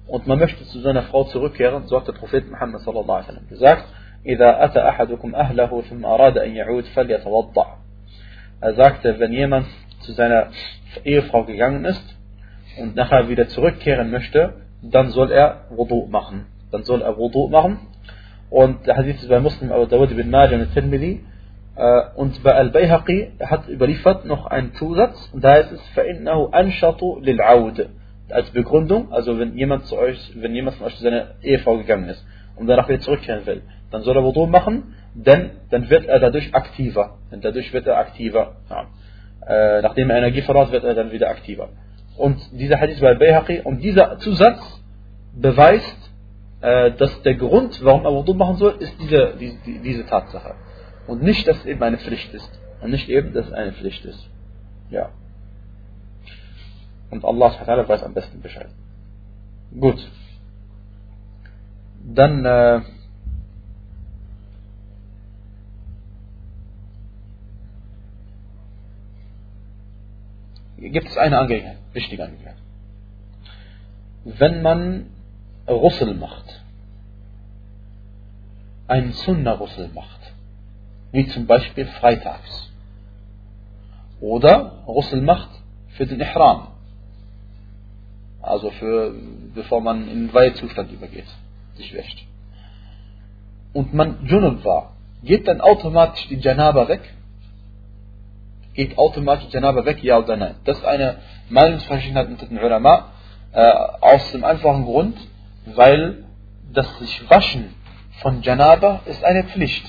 [0.08, 3.50] und man möchte zu seiner Frau zurückkehren, so hat der Prophet Muhammad sallallahu alaihi wasallam
[3.50, 3.86] gesagt,
[4.26, 7.66] إذا أتى أحدكم أهله ثم أراد أن يعود فليتوضع.
[8.62, 9.68] Er sagte, wenn jemand
[10.00, 10.48] zu seiner
[11.04, 12.16] Ehefrau gegangen ist
[12.80, 16.48] und nachher wieder zurückkehren möchte, dann soll er Wudu machen.
[16.72, 17.80] Dann soll er Wudu machen.
[18.50, 21.24] Und der Hadith ist bei Muslim, aber Dawud ibn Majah und Tirmidhi,
[21.76, 27.02] äh, und bei Al-Bayhaqi hat überliefert noch einen Zusatz, und da heißt es, فَإِنَّهُ أَنْشَطُ
[27.22, 27.88] لِلْعَوْدِ
[28.30, 32.08] Als Begründung, also wenn jemand zu euch, wenn jemand von euch zu seiner Ehefrau gegangen
[32.10, 32.26] ist
[32.56, 36.54] und danach wieder zurückkehren will, dann soll er Wudu machen, denn dann wird er dadurch
[36.56, 37.18] aktiver.
[37.32, 38.56] Denn dadurch wird er aktiver.
[38.70, 38.88] Ja.
[39.48, 41.70] Äh, nachdem er Energie verrat, wird er dann wieder aktiver.
[42.21, 44.61] Und dieser Hadith bei Bayhaqi, und dieser Zusatz
[45.33, 46.11] beweist,
[46.61, 50.55] äh, dass der Grund, warum er Wudu machen soll, ist diese, diese, diese Tatsache.
[51.07, 52.51] Und nicht, dass es eben eine Pflicht ist.
[52.83, 54.29] Und nicht eben, dass es eine Pflicht ist.
[54.91, 55.09] Ja.
[57.11, 57.55] Und Allah
[57.89, 58.69] weiß am besten Bescheid.
[59.81, 60.07] Gut.
[62.05, 62.81] Dann äh,
[70.89, 72.57] gibt es eine Angelegenheit, wichtige Angelegenheit.
[74.25, 75.07] Wenn man
[75.69, 76.63] Russel macht,
[78.87, 80.33] einen Sunna-Russel macht,
[81.13, 82.71] wie zum Beispiel freitags.
[84.21, 85.51] Oder Russel macht
[85.97, 86.69] für den Ihram.
[88.43, 89.15] Also für,
[89.55, 91.27] bevor man in den Weihezustand übergeht,
[91.77, 92.27] sich wäscht.
[93.73, 97.15] Und man Junub war, geht dann automatisch die Janaba weg?
[98.75, 100.57] Geht automatisch Janaba weg, ja oder nein?
[100.65, 103.13] Das ist eine Meinungsverschiedenheit unter den Ulama,
[103.53, 105.17] äh, aus dem einfachen Grund,
[105.67, 106.25] weil
[106.73, 107.75] das sich Waschen
[108.21, 109.85] von Janaba ist eine Pflicht.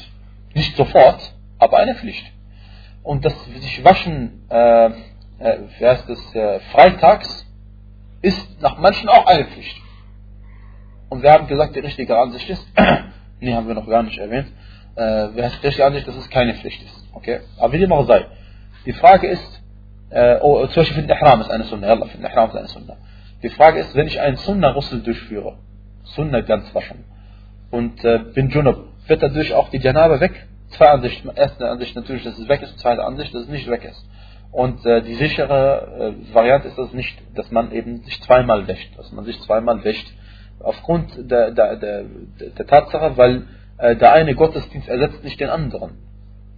[0.54, 2.26] Nicht sofort, aber eine Pflicht.
[3.04, 4.92] Und das sich waschen, äh, äh,
[5.78, 7.48] wie heißt das, äh, freitags,
[8.22, 9.78] ist nach manchen auch eine Pflicht.
[11.10, 12.66] Und wir haben gesagt, die richtige Ansicht ist,
[13.40, 14.48] nee, haben wir noch gar nicht erwähnt,
[14.96, 17.08] äh, die richtige Ansicht, dass es keine Pflicht ist.
[17.14, 17.42] Okay?
[17.58, 18.26] Aber wie dem auch sei.
[18.86, 19.62] Die Frage ist,
[20.10, 22.56] äh, oh, zum Beispiel für den Ihram ist eine Sunna, Yallah, für den Ihram ist
[22.56, 22.98] eine Sunna.
[23.44, 25.58] Die Frage ist, wenn ich einen Sunna-Russel durchführe,
[26.04, 27.06] Sunna ganz waschen,
[27.72, 30.48] und äh, bin Junub, wird dadurch auch die Janaba weg.
[30.70, 31.30] Zwei Ansichten.
[31.36, 34.06] Erste Ansicht natürlich, dass es weg ist, zweite Ansicht, dass es nicht weg ist.
[34.52, 38.98] Und äh, die sichere äh, Variante ist das nicht, dass man eben sich zweimal wäscht,
[38.98, 40.08] dass man sich zweimal wäscht.
[40.60, 42.04] Aufgrund der, der, der,
[42.40, 45.98] der Tatsache, weil äh, der eine Gottesdienst ersetzt nicht den anderen.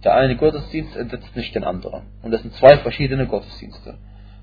[0.04, 2.02] Der eine Gottesdienst ersetzt nicht den anderen.
[2.22, 3.96] Und das sind zwei verschiedene Gottesdienste.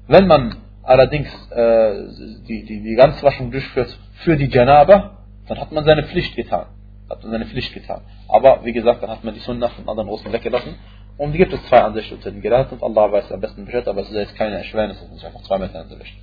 [0.07, 2.07] Wenn man allerdings äh,
[2.47, 6.65] die, die, die Ganzwaschung durchführt für die Janaba, dann hat man seine Pflicht getan
[7.11, 8.01] hat man seine Pflicht getan.
[8.27, 10.75] Aber wie gesagt, dann hat man die Sunnah von anderen Russen weggelassen.
[11.17, 14.01] Und gibt es zwei Ansichten unter den Gelehrten und Allah weiß am besten Bescheid, aber
[14.01, 16.17] es ist jetzt keine Erschwernis, es ist einfach zwei Meter Licht.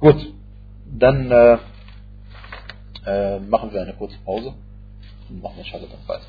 [0.00, 0.34] Gut,
[0.86, 1.58] dann äh,
[3.06, 4.54] äh, machen wir eine kurze Pause
[5.28, 6.24] und machen inshallah dann weiter.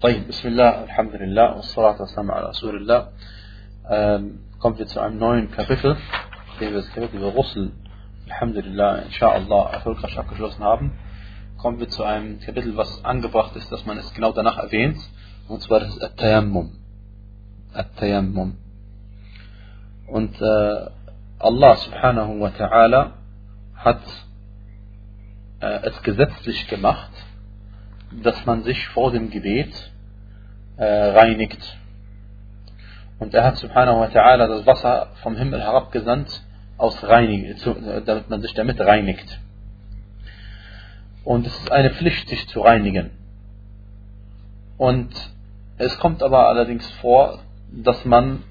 [0.00, 3.08] طيب بسم الله الحمد لله والصلاة والسلام على رسول الله
[4.58, 5.96] kommen wir zu einem neuen Kapitel,
[6.60, 7.72] dem wir das Kapitel über Russel
[8.28, 10.92] Alhamdulillah, inshallah, erfolgreich abgeschlossen haben,
[11.58, 14.98] kommen wir zu einem Kapitel, was angebracht ist, dass man es genau danach erwähnt,
[15.48, 16.72] und zwar das At-Tayammum.
[17.72, 18.56] At-Tayammum.
[20.08, 20.90] Und äh,
[21.38, 23.12] Allah subhanahu wa ta'ala
[23.76, 24.02] hat
[25.60, 27.10] äh, es gesetzlich gemacht,
[28.23, 29.91] dass man sich vor dem Gebet
[30.77, 31.77] äh, reinigt.
[33.19, 36.41] Und er hat subhanahu wa ta'ala das Wasser vom Himmel herabgesandt,
[36.77, 37.55] aus reinigen,
[38.05, 39.39] damit man sich damit reinigt.
[41.23, 43.11] Und es ist eine Pflicht, sich zu reinigen.
[44.77, 45.11] Und
[45.77, 47.39] es kommt aber allerdings vor,
[47.71, 48.41] dass man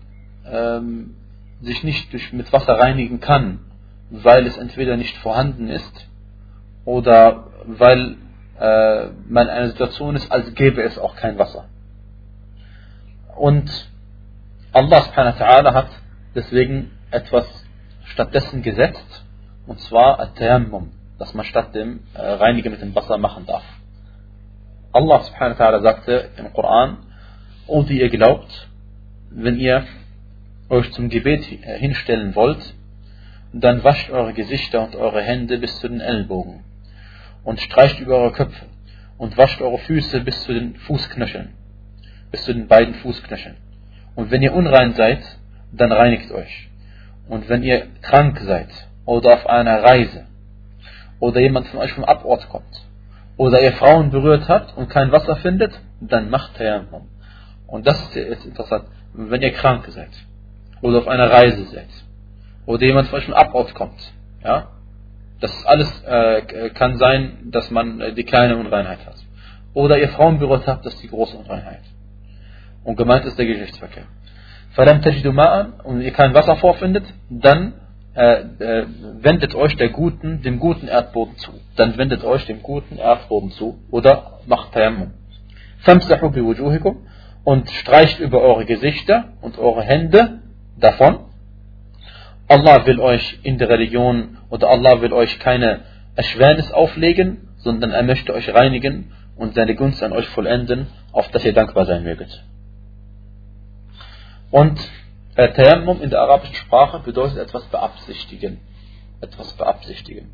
[0.47, 1.17] ähm,
[1.61, 3.59] sich nicht durch, mit Wasser reinigen kann,
[4.11, 6.09] weil es entweder nicht vorhanden ist
[6.85, 8.17] oder weil
[8.61, 11.65] äh, man in einer Situation ist, als gäbe es auch kein Wasser.
[13.37, 13.71] Und
[14.73, 15.89] Allah subhanahu wa ta'ala hat
[16.35, 17.47] deswegen etwas
[18.05, 19.25] stattdessen gesetzt,
[19.67, 23.65] und zwar At-Tayammum, dass man statt dem äh, Reinigen mit dem Wasser machen darf.
[24.93, 26.99] Allah subhanahu wa ta'ala sagte im Koran,
[27.67, 28.69] O die ihr glaubt,
[29.31, 29.85] wenn ihr
[30.69, 32.75] euch zum Gebet äh, hinstellen wollt,
[33.53, 36.63] dann wascht eure Gesichter und eure Hände bis zu den Ellbogen
[37.45, 38.67] und streicht über eure Köpfe
[39.19, 41.51] und wascht eure Füße bis zu den Fußknöcheln,
[42.31, 43.57] bis zu den beiden Fußknöcheln.
[44.15, 45.21] Und wenn ihr unrein seid,
[45.73, 46.69] dann reinigt euch.
[47.29, 48.69] Und wenn ihr krank seid
[49.05, 50.27] oder auf einer Reise
[51.21, 52.87] oder jemand von euch vom Abort kommt
[53.37, 57.09] oder ihr Frauen berührt habt und kein Wasser findet, dann macht Tayammum.
[57.67, 58.87] Und das ist interessant.
[59.13, 60.11] Wenn ihr krank seid
[60.83, 61.89] oder auf einer Reise seid
[62.67, 64.69] oder jemand von euch vom Abort kommt, ja,
[65.40, 69.16] das alles äh, kann sein, dass man äh, die kleine Unreinheit hat.
[69.74, 71.82] Oder ihr Frauen berührt habt, das ist die große Unreinheit.
[72.84, 74.06] Und gemeint ist der Geschlechtsverkehr.
[74.76, 77.74] فَلَمْ تَجِدُوا مَاءً und ihr kein Wasser vorfindet, dann
[78.16, 78.86] äh, äh,
[79.22, 81.52] wendet euch der guten, dem guten Erdboden zu.
[81.76, 83.80] Dann wendet euch dem guten Erdboden zu.
[83.92, 85.12] Oder macht Tayammum.
[85.84, 86.96] فَامْسَحُوا بِوُجُوهِكُمْ
[87.44, 90.40] und streicht über eure Gesichter und eure Hände
[90.78, 91.26] davon.
[92.51, 95.83] Allah will euch in der Religion oder Allah will euch keine
[96.17, 101.45] Erschwernis auflegen, sondern er möchte euch reinigen und seine Gunst an euch vollenden, auf das
[101.45, 102.43] ihr dankbar sein möget.
[104.51, 104.81] Und
[105.37, 108.59] äh, Tayammum in der arabischen Sprache bedeutet etwas beabsichtigen.
[109.21, 110.33] Etwas beabsichtigen.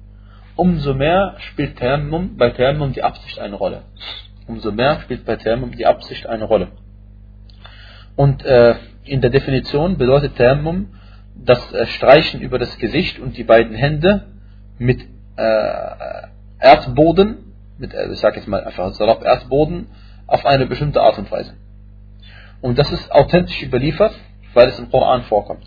[0.54, 3.82] Umso mehr spielt Tayammum, bei Tayammum die Absicht eine Rolle.
[4.46, 6.68] Umso mehr spielt bei Tayammum die Absicht eine Rolle.
[8.16, 10.94] Und äh, in der Definition bedeutet Tayammum
[11.44, 14.26] das äh, Streichen über das Gesicht und die beiden Hände
[14.78, 15.00] mit
[15.36, 16.26] äh,
[16.58, 19.86] Erdboden, mit, äh, ich sage jetzt mal einfach salopp Erdboden,
[20.26, 21.54] auf eine bestimmte Art und Weise.
[22.60, 24.14] Und das ist authentisch überliefert,
[24.54, 25.64] weil es im Koran vorkommt.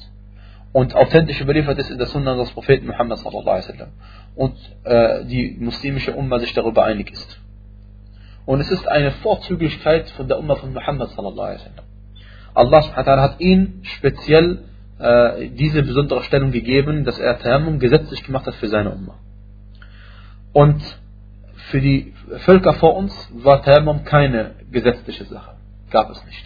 [0.72, 3.90] Und authentisch überliefert ist in der Sunna des Propheten Muhammad sallallahu alaihi wasallam.
[4.36, 7.40] Und äh, die muslimische Umma sich darüber einig ist.
[8.46, 11.86] Und es ist eine Vorzüglichkeit von der Umma von Muhammad sallallahu alaihi wasallam.
[12.54, 14.64] Allah subhanahu hat ihn speziell
[14.99, 19.15] äh, diese besondere Stellung gegeben, dass er Tayammum gesetzlich gemacht hat für seine Umma.
[20.53, 20.83] Und
[21.71, 25.53] für die Völker vor uns war Tayammum keine gesetzliche Sache.
[25.91, 26.45] Gab es nicht.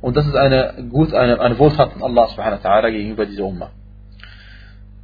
[0.00, 3.44] Und das ist eine gut, eine, eine Wohltat von Allah subhanahu wa ta'ala gegenüber dieser
[3.44, 3.70] Umma.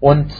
[0.00, 0.30] Und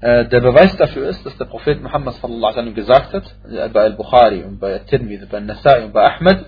[0.00, 3.68] äh, der Beweis dafür ist, dass der Prophet Muhammad sallallahu alaihi wasallam gesagt hat, äh,
[3.68, 6.46] bei Al-Bukhari und bei Tirmidhi, bei Nasai und bei Ahmed,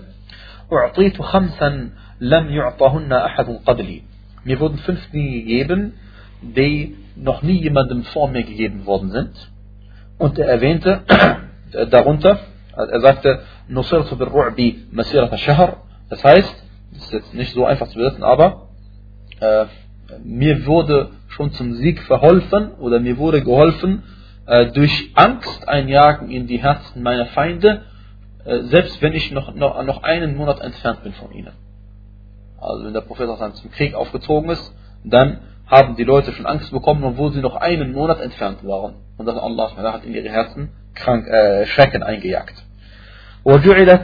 [0.71, 1.89] أعطيت خمسا
[2.21, 4.01] لم يعطهن أحد قبلي.
[4.44, 5.94] mir wurden fünf Dinge gegeben,
[6.42, 9.50] die noch nie jemandem vor mir gegeben worden sind.
[10.18, 11.02] Und er erwähnte
[11.90, 12.40] darunter,
[12.76, 17.98] er sagte, Nusirtu bil-Ru'bi masirat shahr Das heißt, das ist jetzt nicht so einfach zu
[17.98, 18.68] übersetzen, aber
[19.40, 19.66] äh,
[20.22, 24.02] mir wurde schon zum Sieg verholfen oder mir wurde geholfen,
[24.46, 27.82] äh, durch Angst einjagen in die Herzen meiner Feinde,
[28.44, 31.52] äh, selbst wenn ich noch, noch, noch einen Monat entfernt bin von ihnen.
[32.61, 37.03] Also wenn der Prophet zum Krieg aufgezogen ist, dann haben die Leute schon Angst bekommen,
[37.03, 38.95] obwohl sie noch einen Monat entfernt waren.
[39.17, 42.63] Und dann Allah hat in ihre Herzen krank, äh, Schrecken eingejagt.
[43.47, 44.01] وجعلت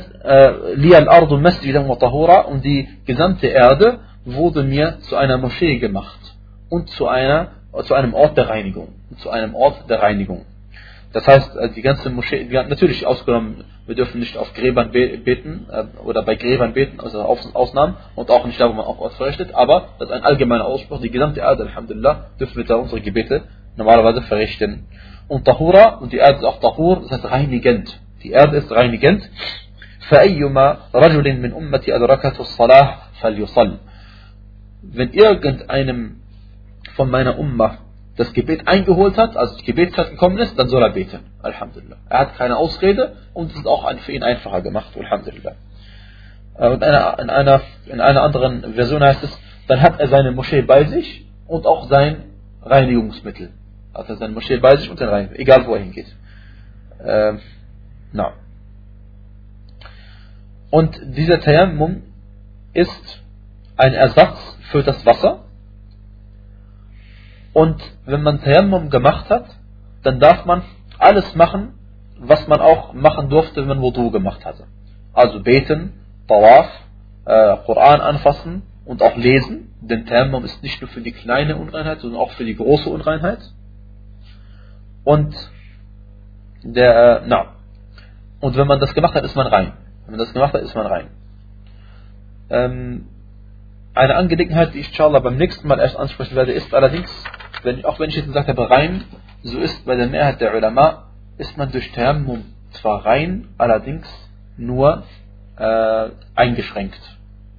[0.78, 6.20] لي الأرض مسجدا وطهورا und die gesamte Erde wurde mir zu einer Moschee gemacht
[6.70, 7.48] und zu einer
[7.84, 10.46] zu einem Ort der Reinigung zu einem Ort der Reinigung
[11.12, 15.68] das heißt die ganze Moschee natürlich ausgenommen wir dürfen nicht auf Gräbern beten
[16.04, 19.54] oder bei Gräbern beten also Ausnahmen und auch nicht da wo man auch Ort verrichtet
[19.54, 23.44] aber das ist ein allgemeiner Ausspruch die gesamte Erde Alhamdulillah dürfen wir da unsere Gebete
[23.76, 24.86] normalerweise verrichten
[25.28, 29.30] und Tahura und die Erde ist auch Tahur das heißt reinigend die Erde ist reinigend.
[30.10, 33.78] فأيما رجل من أمتي أدركته الصلاة فليصل.
[34.84, 36.18] Wenn irgendeinem
[36.96, 37.78] von meiner Umma
[38.19, 41.21] das Gebet eingeholt hat, also die Gebetszeit gekommen ist, dann soll er beten.
[41.41, 41.97] Alhamdulillah.
[42.09, 44.91] Er hat keine Ausrede und es ist auch für ihn einfacher gemacht.
[44.99, 45.53] Alhamdulillah.
[46.59, 50.63] Äh, und in einer, in einer anderen Version heißt es, dann hat er seine Moschee
[50.63, 52.25] bei sich und auch sein
[52.63, 53.51] Reinigungsmittel.
[53.95, 56.15] Hat er seine Moschee bei sich und sein Reinigungsmittel, egal wo er hingeht.
[57.05, 57.39] Ähm,
[58.13, 58.33] na.
[60.71, 62.03] Und dieser Tayammum
[62.75, 63.23] ist
[63.77, 65.45] ein Ersatz für das Wasser.
[67.59, 69.47] Und wenn man Tayammum gemacht hat,
[70.05, 70.63] dann darf man
[70.97, 71.75] alles machen,
[72.21, 74.69] was man auch machen durfte, wenn man Wudu gemacht hatte.
[75.13, 75.93] Also beten,
[76.29, 76.69] Tawaf,
[77.25, 79.75] äh, Koran anfassen und auch lesen.
[79.81, 83.41] Denn Tayammum ist nicht nur für die kleine Unreinheit, sondern auch für die große Unreinheit.
[85.03, 85.35] Und
[86.63, 87.55] der, äh, na,
[88.39, 89.73] und wenn man das gemacht hat, ist man rein.
[90.05, 91.09] Wenn man das gemacht hat, ist man rein.
[92.51, 93.09] Ähm,
[93.95, 97.11] eine Angelegenheit, die ich inshallah beim nächsten Mal erst ansprechen werde, ist allerdings,
[97.63, 99.05] wenn, auch wenn ich jetzt gesagt habe, rein,
[99.43, 101.05] so ist bei der Mehrheit der Ulama,
[101.39, 104.07] ist man durch Tayammum zwar rein, allerdings
[104.57, 105.05] nur
[105.57, 107.01] äh, eingeschränkt.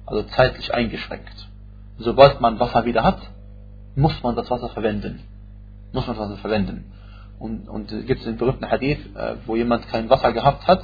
[0.06, 1.48] Also zeitlich eingeschränkt.
[1.98, 3.20] Sobald man Wasser wieder hat,
[3.94, 5.20] muss man das Wasser verwenden.
[5.92, 6.92] muss man das Wasser verwenden.
[7.38, 10.82] Und, und gibt es den berühmten Hadith, äh, wo jemand kein Wasser gehabt hat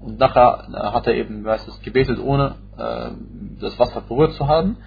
[0.00, 3.10] und nachher äh, hat er eben, weiß es, gebetet, ohne äh,
[3.60, 4.78] das Wasser berührt zu haben.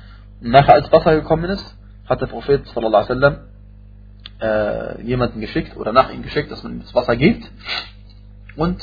[0.41, 3.38] Und nachher, als Wasser gekommen ist, hat der Prophet sallallahu alaihi wasallam
[4.41, 7.50] äh, jemanden geschickt oder nach ihm geschickt, dass man ihm das Wasser gibt.
[8.56, 8.82] Und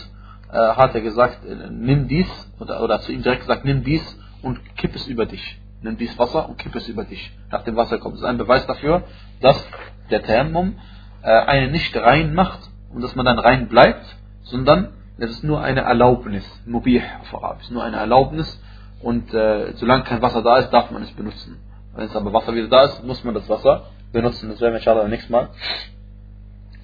[0.51, 4.03] äh, hat er gesagt, äh, nimm dies, oder, oder zu ihm direkt gesagt, nimm dies
[4.43, 5.61] und kipp es über dich.
[5.83, 7.33] Nimm dies Wasser und kipp es über dich.
[7.51, 8.15] Nach dem Wasser kommt.
[8.15, 9.05] Das ist ein Beweis dafür,
[9.41, 9.62] dass
[10.11, 10.77] der Tayammum
[11.23, 12.61] äh, einen nicht rein macht
[12.93, 14.05] und dass man dann rein bleibt,
[14.43, 16.45] sondern es ist nur eine Erlaubnis.
[16.67, 17.71] Mubih auf Arabisch.
[17.71, 18.61] Nur eine Erlaubnis
[19.01, 21.59] und äh, solange kein Wasser da ist, darf man es benutzen.
[21.95, 24.51] Wenn es aber Wasser wieder da ist, muss man das Wasser benutzen.
[24.51, 25.51] Das werden wir inshallah nächstes Mal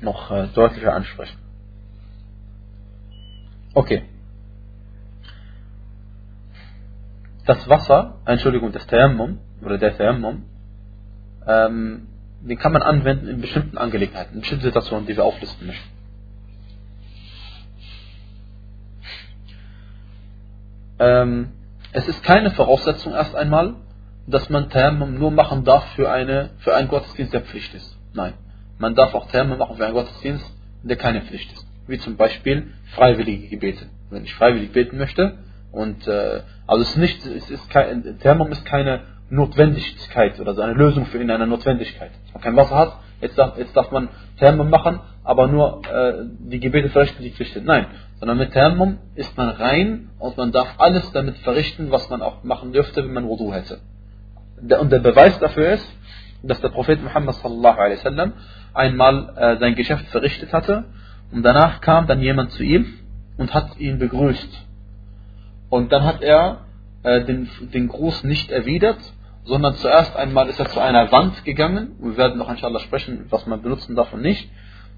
[0.00, 1.38] noch äh, deutlicher ansprechen.
[3.74, 4.04] Okay.
[7.44, 10.44] Das Wasser, Entschuldigung, das Tayammum oder der Tayammum,
[11.46, 12.08] ähm,
[12.40, 15.88] den kann man anwenden in bestimmten Angelegenheiten, in bestimmten Situationen, die wir auflisten möchten.
[20.98, 21.52] Ähm,
[21.92, 23.76] es ist keine Voraussetzung erst einmal,
[24.28, 27.96] dass man Tayammum nur machen darf für, eine, für einen Gottesdienst, der Pflicht ist.
[28.12, 28.34] Nein.
[28.78, 30.44] Man darf auch Tayammum machen für einen Gottesdienst,
[30.82, 31.66] der keine Pflicht ist.
[31.86, 33.86] Wie zum Beispiel freiwillige Gebete.
[34.10, 35.38] Wenn ich freiwillig beten möchte,
[35.72, 40.62] und äh, also es ist nicht, es ist kein, Tayammum ist keine Notwendigkeit oder so
[40.62, 42.10] eine Lösung für ihn, eine Notwendigkeit.
[42.10, 46.24] Wenn man kein Wasser hat, jetzt darf, jetzt darf man Tayammum machen, aber nur äh,
[46.38, 47.66] die Gebete verrichten, die Pflicht sind.
[47.66, 47.86] Nein,
[48.18, 52.44] sondern mit Tayammum ist man rein und man darf alles damit verrichten, was man auch
[52.44, 53.78] machen dürfte, wenn man Wudu hätte.
[54.60, 55.88] Und der Beweis dafür ist,
[56.42, 58.32] dass der Prophet Muhammad sallallahu alaihi wasallam
[58.74, 60.84] einmal äh, sein Geschäft verrichtet hatte
[61.32, 62.86] und danach kam dann jemand zu ihm
[63.36, 64.66] und hat ihn begrüßt.
[65.68, 66.64] Und dann hat er
[67.02, 68.98] äh, den, den Gruß nicht erwidert,
[69.44, 71.96] sondern zuerst einmal ist er zu einer Wand gegangen.
[72.00, 74.50] Wir werden noch inshallah sprechen, was man benutzen darf und nicht.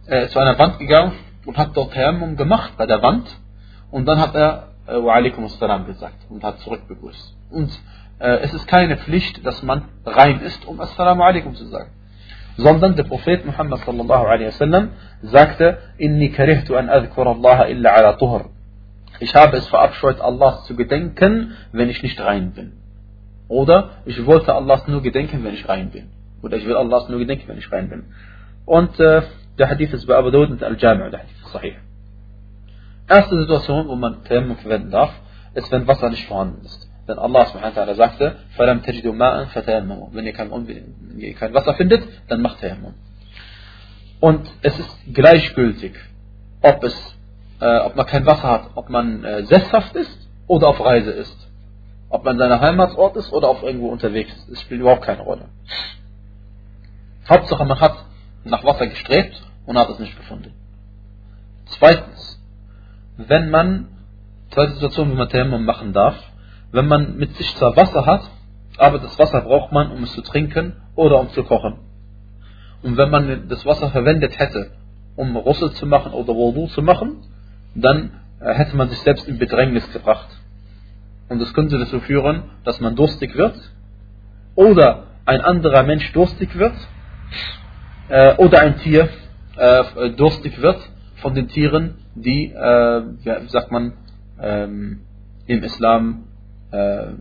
[0.07, 1.12] Ist zu einer Wand gegangen
[1.46, 3.29] und hat dort Tayammum gemacht bei der Wand.
[3.90, 5.46] Und dann hat er äh, Wa alaikum
[5.87, 7.37] gesagt und hat zurückbegrüßt.
[7.51, 7.75] Und äh,
[8.27, 11.91] es ist keine Pflicht, dass man rein ist, um Assalamu alaikum zu sagen.
[12.57, 14.91] Sondern der Prophet Muhammad sallallahu alaihi wasallam
[15.23, 18.51] sagte, Inni karihtu an Allah illa ala tuhr.
[19.21, 22.73] Ich habe es verabscheut, Allah zu gedenken, wenn ich nicht rein bin.
[23.49, 26.11] Oder ich wollte Allah nur gedenken, wenn ich rein bin.
[26.43, 28.05] Oder ich will Allah nur gedenken, wenn ich rein bin.
[28.65, 29.23] Und äh,
[29.59, 31.75] der Hadith ist bei Abu Dawud und Al-Jami' der Hadith ist sahih.
[33.09, 35.13] Erste Situation, wo man Tayammum verwenden darf,
[35.55, 36.89] ist, wenn Wasser nicht vorhanden ist.
[37.10, 41.76] Denn Allah subhanahu sagte, فَلَمْ تَجِدُوا مَاءً فَتَيَمَّمُوا Wenn ihr kein, wenn ihr kein Wasser
[41.76, 42.96] findet, dann macht Tayammum.
[44.20, 45.94] Und es ist gleichgültig,
[46.62, 46.96] ob, es,
[47.60, 51.38] äh, ob man kein Wasser hat, ob man äh, sesshaft ist oder auf Reise ist.
[52.10, 54.50] Ob man seiner Heimatsort ist oder auf irgendwo unterwegs ist.
[54.50, 55.46] Es spielt überhaupt keine Rolle.
[57.30, 58.06] Hauptsache, man hat
[58.44, 60.54] nach Wasser gestrebt und hat es nicht gefunden.
[61.65, 62.39] Zweitens,
[63.18, 63.88] wenn man,
[64.52, 66.15] zweite Situation, wie man Tayammum machen darf,
[66.73, 68.31] wenn man mit sich zwar Wasser hat,
[68.79, 71.79] aber das Wasser braucht man, um es zu trinken oder um zu kochen.
[72.83, 74.71] Und wenn man das Wasser verwendet hätte,
[75.17, 77.23] um Russel zu machen oder Wudu zu machen,
[77.75, 80.29] dann äh, hätte man sich selbst in Bedrängnis gebracht.
[81.29, 83.55] Und das könnte dazu führen, dass man durstig wird
[84.55, 86.75] oder ein anderer Mensch durstig wird
[88.09, 89.09] äh, oder ein Tier
[89.57, 90.81] äh, durstig wird
[91.17, 93.03] von den Tieren, die, äh,
[93.43, 93.93] wie sagt man,
[94.41, 95.03] ähm,
[95.47, 96.25] im Islam
[96.73, 97.13] äh,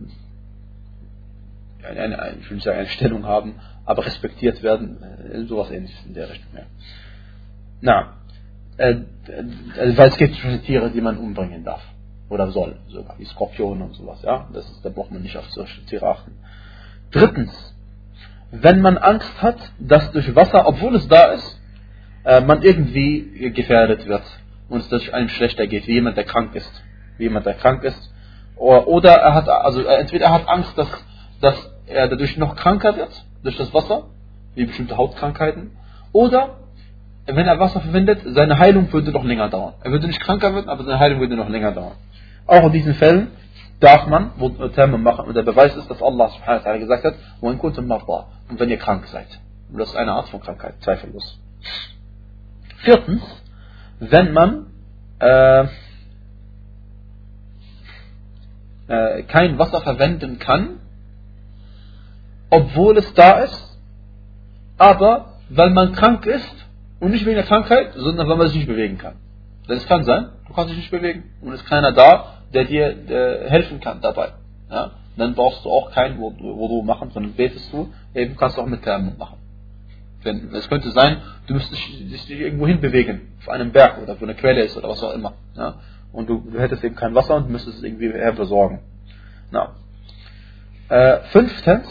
[1.86, 6.30] eine, ich will sagen, eine Stellung haben, aber respektiert werden, äh, sowas ähnliches in der
[6.30, 6.50] Richtung.
[6.54, 6.62] Ja.
[7.80, 8.12] Na,
[8.76, 8.96] äh,
[9.78, 11.82] also, weil es gibt bestimmte Tiere, die man umbringen darf
[12.28, 14.22] oder soll, sogar wie Skorpione und sowas.
[14.22, 16.32] Ja, das ist, da braucht man nicht auf solche Tiere achten.
[17.10, 17.74] Drittens,
[18.52, 21.60] wenn man Angst hat, dass durch Wasser, obwohl es da ist,
[22.24, 24.22] äh, man irgendwie gefährdet wird
[24.68, 26.84] und es durch einen schlechter geht, wie jemand, der krank ist,
[27.16, 28.09] wie jemand, der krank ist
[28.60, 30.88] oder er hat, also entweder er hat Angst, dass,
[31.40, 34.04] dass er dadurch noch kranker wird, durch das Wasser,
[34.54, 35.72] wie bestimmte Hautkrankheiten.
[36.12, 36.56] Oder
[37.26, 39.74] wenn er Wasser verwendet, seine Heilung würde noch länger dauern.
[39.82, 41.96] Er würde nicht kranker werden, aber seine Heilung würde noch länger dauern.
[42.46, 43.28] Auch in diesen Fällen
[43.80, 44.32] darf man
[44.74, 45.26] Thermen machen.
[45.26, 49.28] Und der Beweis ist, dass Allah subhanahu wa gesagt hat, und wenn ihr krank seid.
[49.72, 51.38] Und das ist eine Art von Krankheit, zweifellos.
[52.78, 53.22] Viertens,
[54.00, 54.66] wenn man
[55.20, 55.66] äh,
[58.90, 60.80] äh, kein Wasser verwenden kann,
[62.50, 63.78] obwohl es da ist,
[64.78, 66.66] aber weil man krank ist
[66.98, 69.14] und nicht wegen der Krankheit, sondern weil man sich nicht bewegen kann.
[69.68, 72.64] Denn es kann sein, du kannst dich nicht bewegen und es ist keiner da, der
[72.64, 74.32] dir äh, helfen kann dabei.
[74.68, 74.90] Ja?
[75.16, 78.82] Dann brauchst du auch kein Wudu machen, sondern betest du, eben kannst du auch mit
[78.82, 79.38] Thermon machen.
[80.24, 84.34] Wenn, es könnte sein, du müsstest dich irgendwo hinbewegen, auf einem Berg oder wo eine
[84.34, 85.34] Quelle ist oder was auch immer.
[85.56, 85.74] Ja?
[86.12, 88.80] Und du, du hättest eben kein Wasser und müsstest es irgendwie her besorgen.
[89.50, 89.74] Na.
[90.88, 91.88] Äh, fünftens,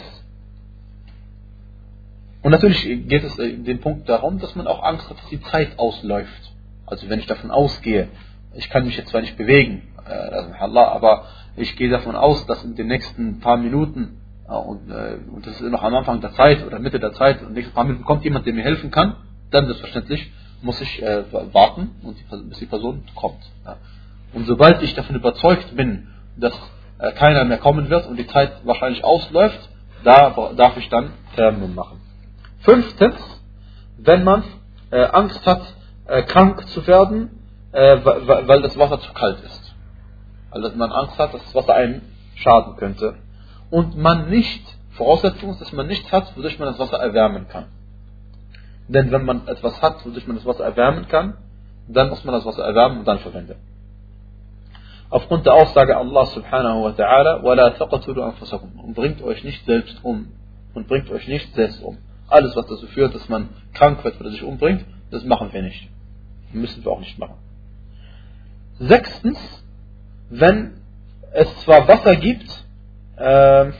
[2.42, 5.40] und natürlich geht es in dem Punkt darum, dass man auch Angst hat, dass die
[5.42, 6.52] Zeit ausläuft.
[6.86, 8.08] Also wenn ich davon ausgehe,
[8.54, 11.24] ich kann mich jetzt zwar nicht bewegen, äh, aber
[11.56, 14.16] ich gehe davon aus, dass in den nächsten paar Minuten
[14.48, 17.48] und, äh, und das ist noch am Anfang der Zeit oder Mitte der Zeit und
[17.48, 19.16] in den nächsten paar Minuten kommt jemand, der mir helfen kann,
[19.50, 23.40] dann selbstverständlich muss ich äh, warten, und die, bis die Person kommt.
[23.64, 23.76] Ja.
[24.32, 26.54] Und sobald ich davon überzeugt bin, dass
[26.98, 29.68] äh, keiner mehr kommen wird und die Zeit wahrscheinlich ausläuft,
[30.04, 32.00] da darf ich dann Thermum machen.
[32.60, 33.16] Fünftens,
[33.98, 34.44] wenn man
[34.90, 35.62] äh, Angst hat,
[36.06, 37.30] äh, krank zu werden,
[37.72, 39.74] äh, weil das Wasser zu kalt ist.
[40.50, 42.02] Also dass man Angst hat, dass das Wasser einem
[42.34, 43.16] schaden könnte.
[43.70, 47.66] Und man nicht, Voraussetzung ist, dass man nichts hat, wodurch man das Wasser erwärmen kann.
[48.88, 51.34] Denn wenn man etwas hat, wodurch man das Wasser erwärmen kann,
[51.86, 53.54] dann muss man das Wasser erwärmen und dann verwenden
[55.09, 60.03] Aufgrund der Aussage Allah subhanahu wa ta'ala, وَلَا تَقَتُلُوا أَنفُسَكُمْ Und bringt euch nicht selbst
[60.03, 60.31] um.
[60.73, 61.97] Und bringt euch nicht selbst um.
[62.27, 65.89] Alles, was dazu führt, dass man krank wird oder sich umbringt, das machen wir nicht.
[66.51, 67.35] Müssen wir auch nicht machen.
[68.79, 69.37] Sechstens,
[70.29, 70.81] wenn
[71.33, 72.49] es zwar Wasser gibt,
[73.17, 73.71] äh,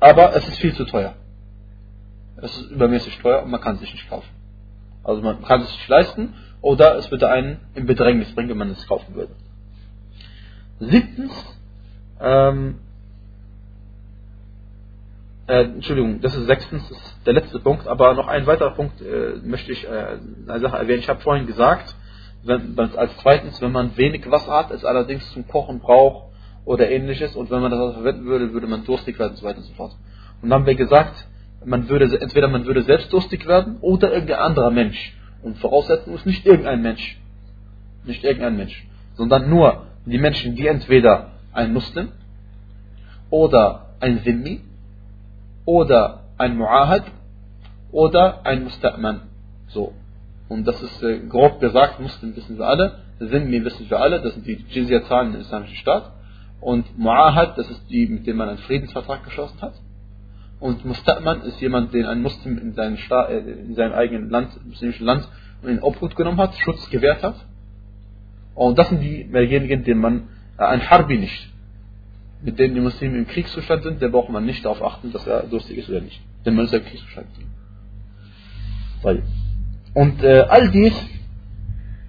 [0.00, 1.14] aber es ist viel zu teuer.
[2.36, 4.28] Es ist übermäßig teuer und man kann es sich nicht kaufen.
[5.02, 8.70] Also man kann es sich leisten oder es würde einen in Bedrängnis bringen, wenn man
[8.70, 9.32] es kaufen würde.
[10.79, 11.31] Siebtens,
[12.21, 12.75] ähm,
[15.47, 19.35] äh, Entschuldigung, das ist sechstens, ist der letzte Punkt, aber noch ein weiterer Punkt äh,
[19.43, 20.17] möchte ich äh,
[20.47, 20.99] eine Sache erwähnen.
[20.99, 21.95] Ich habe vorhin gesagt,
[22.43, 26.29] wenn, als zweitens, wenn man wenig Wasser hat, es allerdings zum Kochen braucht
[26.65, 29.57] oder ähnliches und wenn man das verwenden würde, würde man durstig werden und so weiter
[29.57, 29.93] und so fort.
[30.41, 31.27] Und dann haben wir gesagt,
[31.65, 35.17] man würde, entweder man würde selbst durstig werden oder irgendein anderer Mensch.
[35.41, 37.19] Und Voraussetzung ist nicht irgendein Mensch.
[38.05, 38.87] Nicht irgendein Mensch.
[39.15, 42.09] Sondern nur die Menschen, die entweder ein Muslim
[43.29, 44.61] oder ein Zimmi
[45.65, 47.03] oder ein Mu'ahad
[47.91, 49.21] oder ein Musta'man.
[49.67, 49.93] So.
[50.47, 54.33] Und das ist äh, grob gesagt, Muslim wissen wir alle, Zimmi wissen wir alle, das
[54.33, 56.11] sind die Jizya-Zahlen im islamischen Staat.
[56.61, 59.73] Und Mu'ahad, das ist die, mit dem man einen Friedensvertrag geschlossen hat.
[60.59, 64.49] Und Musta'man ist jemand, den ein Muslim in, seinen Staat, äh, in seinem eigenen Land,
[64.61, 65.27] im muslimischen Land,
[65.63, 67.35] in Obhut genommen hat, Schutz gewährt hat.
[68.54, 71.50] Und das sind diejenigen, denen man, äh, ein Harbi nicht,
[72.42, 75.44] mit denen die Muslime im Kriegszustand sind, der braucht man nicht darauf achten, dass er
[75.44, 76.20] durstig ist oder nicht.
[76.44, 77.26] Denn man ist ja im Kriegszustand.
[79.94, 80.94] Und äh, all dies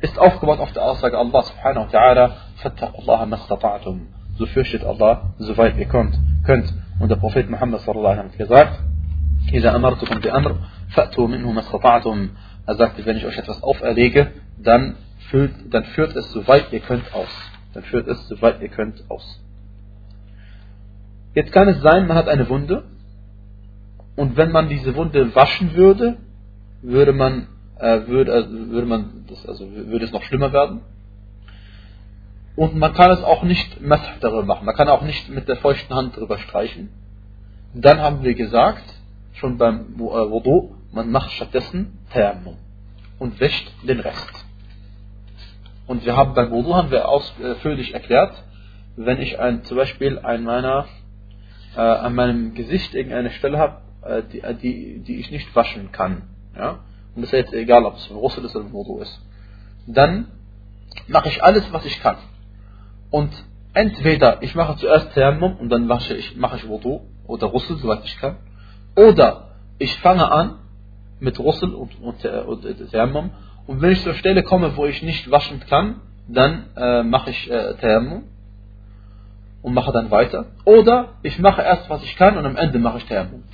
[0.02, 4.02] ist aufgebaut auf der Aussage Allah subhanahu wa ta'ala, fattaqullaha mastata'tum.
[4.38, 6.18] So fürchtet Allah, soweit ihr könnt.
[6.46, 6.74] könnt.
[7.00, 8.80] Und der Prophet Muhammad sallallahu alaihi hat gesagt,
[9.54, 10.56] إذا أمرتكم بأمر
[10.90, 12.30] فأتوا منه ما استطعتم.
[12.68, 14.96] Er sagte, wenn ich euch etwas auferlege, dann
[15.31, 17.29] führt, dann führt es soweit ihr könnt aus.
[17.73, 19.41] Dann führt es soweit ihr könnt aus.
[21.35, 22.85] Jetzt kann es sein, man hat eine Wunde
[24.17, 26.19] und wenn man diese Wunde waschen würde,
[26.83, 27.47] würde man,
[27.79, 30.81] äh, würde, äh, würde man das, also würde es noch schlimmer werden.
[32.57, 34.67] Und man kann es auch nicht Masah darüber machen.
[34.67, 36.91] Man kann auch nicht mit der feuchten Hand darüber streichen.
[37.73, 38.85] Dann haben wir gesagt,
[39.35, 42.57] schon beim äh, Wudu, man macht stattdessen Tayammum
[43.19, 44.50] und wäscht den Rest.
[45.91, 48.45] Und wir haben beim Wudu haben wir ausführlich erklärt,
[48.95, 50.87] wenn ich ein, zum Beispiel an meiner,
[51.75, 55.91] äh, an meinem Gesicht irgendeine Stelle habe, äh, die, äh, die, die ich nicht waschen
[55.91, 56.79] kann, ja,
[57.17, 59.21] und das ist jetzt egal, ob es Russel ist oder Wudu ist,
[59.89, 60.29] dann
[61.09, 62.19] mache ich alles, was ich kann.
[63.11, 63.33] Und
[63.75, 68.05] entweder ich mache zuerst Thermum und dann wasche ich, mache ich Wudu oder Russel, soweit
[68.05, 68.37] ich kann,
[68.95, 70.61] oder ich fange an
[71.19, 73.33] mit Russel und, und, und, und Thermum
[73.67, 77.51] und wenn ich zur Stelle komme, wo ich nicht waschen kann, dann äh, mache ich
[77.51, 78.25] äh, Thermum
[79.63, 80.47] und mache dann weiter.
[80.65, 83.45] Oder ich mache erst, was ich kann und am Ende mache ich Thermum.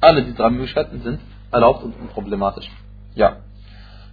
[0.00, 1.20] Alle die drei Möglichkeiten sind
[1.50, 2.70] erlaubt und unproblematisch.
[3.14, 3.36] Ja.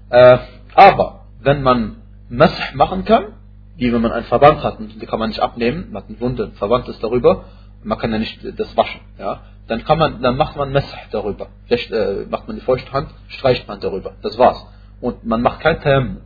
[0.09, 0.37] Äh,
[0.75, 1.97] aber wenn man
[2.29, 3.33] Masah machen kann,
[3.75, 6.19] wie wenn man einen Verband hat und die kann man nicht abnehmen, man hat eine
[6.19, 7.45] Wunde, ein Verband ist darüber,
[7.83, 11.47] man kann ja nicht das waschen, ja, dann kann man, dann macht man Masah darüber.
[11.67, 14.13] Vielleicht äh, macht man die feuchte Hand, streicht man darüber.
[14.21, 14.65] Das war's
[15.01, 16.21] und man macht kein Tayammum.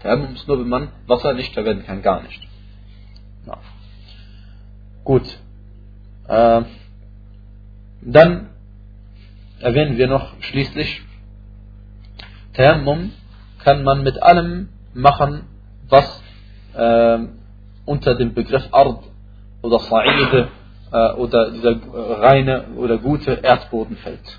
[0.00, 2.42] Tayammum ist nur, wenn man Wasser nicht verwenden kann, gar nicht.
[3.46, 3.58] Ja.
[5.04, 5.24] Gut.
[6.28, 6.62] Äh,
[8.02, 8.50] dann
[9.60, 11.02] erwähnen wir noch schließlich,
[12.54, 13.12] Tayammum
[13.62, 15.44] kann man mit allem machen,
[15.88, 16.22] was
[16.74, 17.18] äh,
[17.84, 19.04] unter dem Begriff Ard
[19.62, 20.48] oder Sa'ide
[20.92, 21.76] äh, oder dieser
[22.20, 24.38] reine oder gute Erdboden fällt.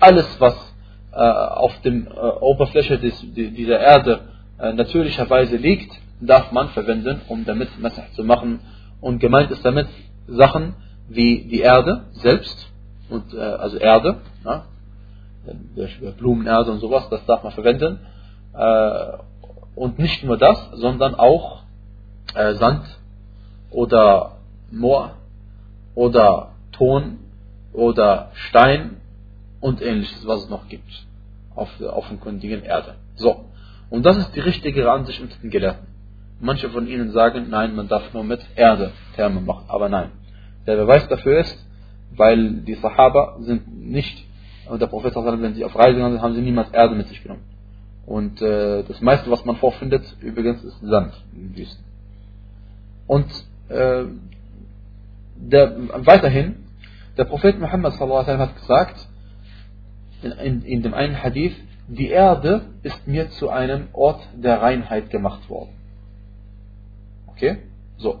[0.00, 0.73] Alles, was äh,
[1.18, 2.10] auf dem äh,
[2.40, 4.20] Oberfläche des, dieser Erde
[4.58, 8.60] äh, natürlicherweise liegt, darf man verwenden, um damit Messer zu machen.
[9.00, 9.88] Und gemeint ist damit
[10.26, 10.74] Sachen
[11.08, 12.70] wie die Erde selbst,
[13.10, 14.64] und, äh, also Erde, ja,
[16.18, 17.98] Blumenerde und sowas, das darf man verwenden.
[18.54, 19.18] Äh,
[19.74, 21.62] und nicht nur das, sondern auch
[22.34, 22.84] äh, Sand
[23.70, 24.36] oder
[24.70, 25.16] Moor
[25.94, 27.18] oder Ton
[27.72, 29.00] oder Stein
[29.64, 31.06] und ähnliches, was es noch gibt
[31.54, 32.96] auf der offenkundigen Erde.
[33.14, 33.46] So.
[33.88, 35.86] Und das ist die richtige Ansicht unter den Gelehrten.
[36.38, 39.64] Manche von ihnen sagen, nein, man darf nur mit Erde Therme machen.
[39.68, 40.10] Aber nein.
[40.66, 41.66] Der Beweis dafür ist,
[42.14, 44.26] weil die Sahaba sind nicht,
[44.68, 47.22] und der Prophet, wenn sie auf Reise gegangen sind, haben sie niemals Erde mit sich
[47.22, 47.44] genommen.
[48.04, 51.84] Und äh, das meiste, was man vorfindet, übrigens, ist Sand in Wüsten.
[53.06, 53.30] Und
[53.70, 54.04] äh,
[55.36, 56.66] der, weiterhin,
[57.16, 59.08] der Prophet Muhammad hat gesagt,
[60.32, 61.54] in, in, dem einen Hadith,
[61.88, 65.70] die Erde ist mir zu einem Ort der Reinheit gemacht worden.
[67.26, 67.58] Okay?
[67.98, 68.20] So.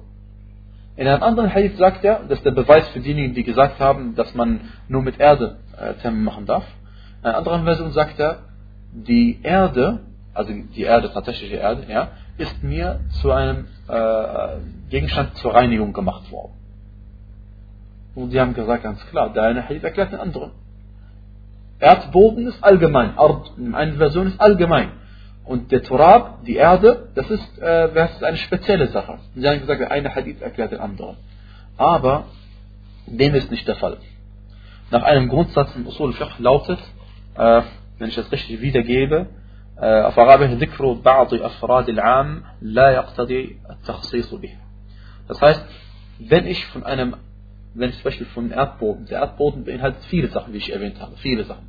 [0.96, 4.14] In einem anderen Hadith sagt er, das ist der Beweis für diejenigen, die gesagt haben,
[4.14, 6.64] dass man nur mit Erde äh, Therme machen darf.
[7.20, 8.44] In einer anderen Version sagt er,
[8.92, 10.00] die Erde,
[10.34, 14.56] also die Erde, tatsächliche Erde, ja, ist mir zu einem äh,
[14.90, 16.52] Gegenstand zur Reinigung gemacht worden.
[18.14, 20.52] Und die haben gesagt, ganz klar, der eine Hadith erklärt den anderen.
[21.79, 24.91] Erdboden ist allgemein, Ard, in einer Version ist allgemein.
[25.45, 29.13] Und der Turab, die Erde, das ist, äh, das ist eine spezielle Sache.
[29.13, 31.17] Und sie haben gesagt, der eine Hadith erklärt den anderen.
[31.77, 32.25] Aber
[33.07, 33.97] dem ist nicht der Fall.
[34.91, 36.79] Nach einem Grundsatz im Usul Fiqh lautet,
[37.35, 37.61] äh,
[37.97, 39.27] wenn ich das richtig wiedergebe,
[39.79, 44.57] auf Arabisch ذكر بعض أفراد العام لا يقتضي التخصيص به.
[45.27, 45.63] Das heißt,
[46.19, 47.15] wenn ich von einem,
[47.74, 51.16] wenn ich zum Beispiel von Erdboden, der Erdboden beinhaltet viele Sachen, wie ich erwähnt habe,
[51.16, 51.68] viele Sachen.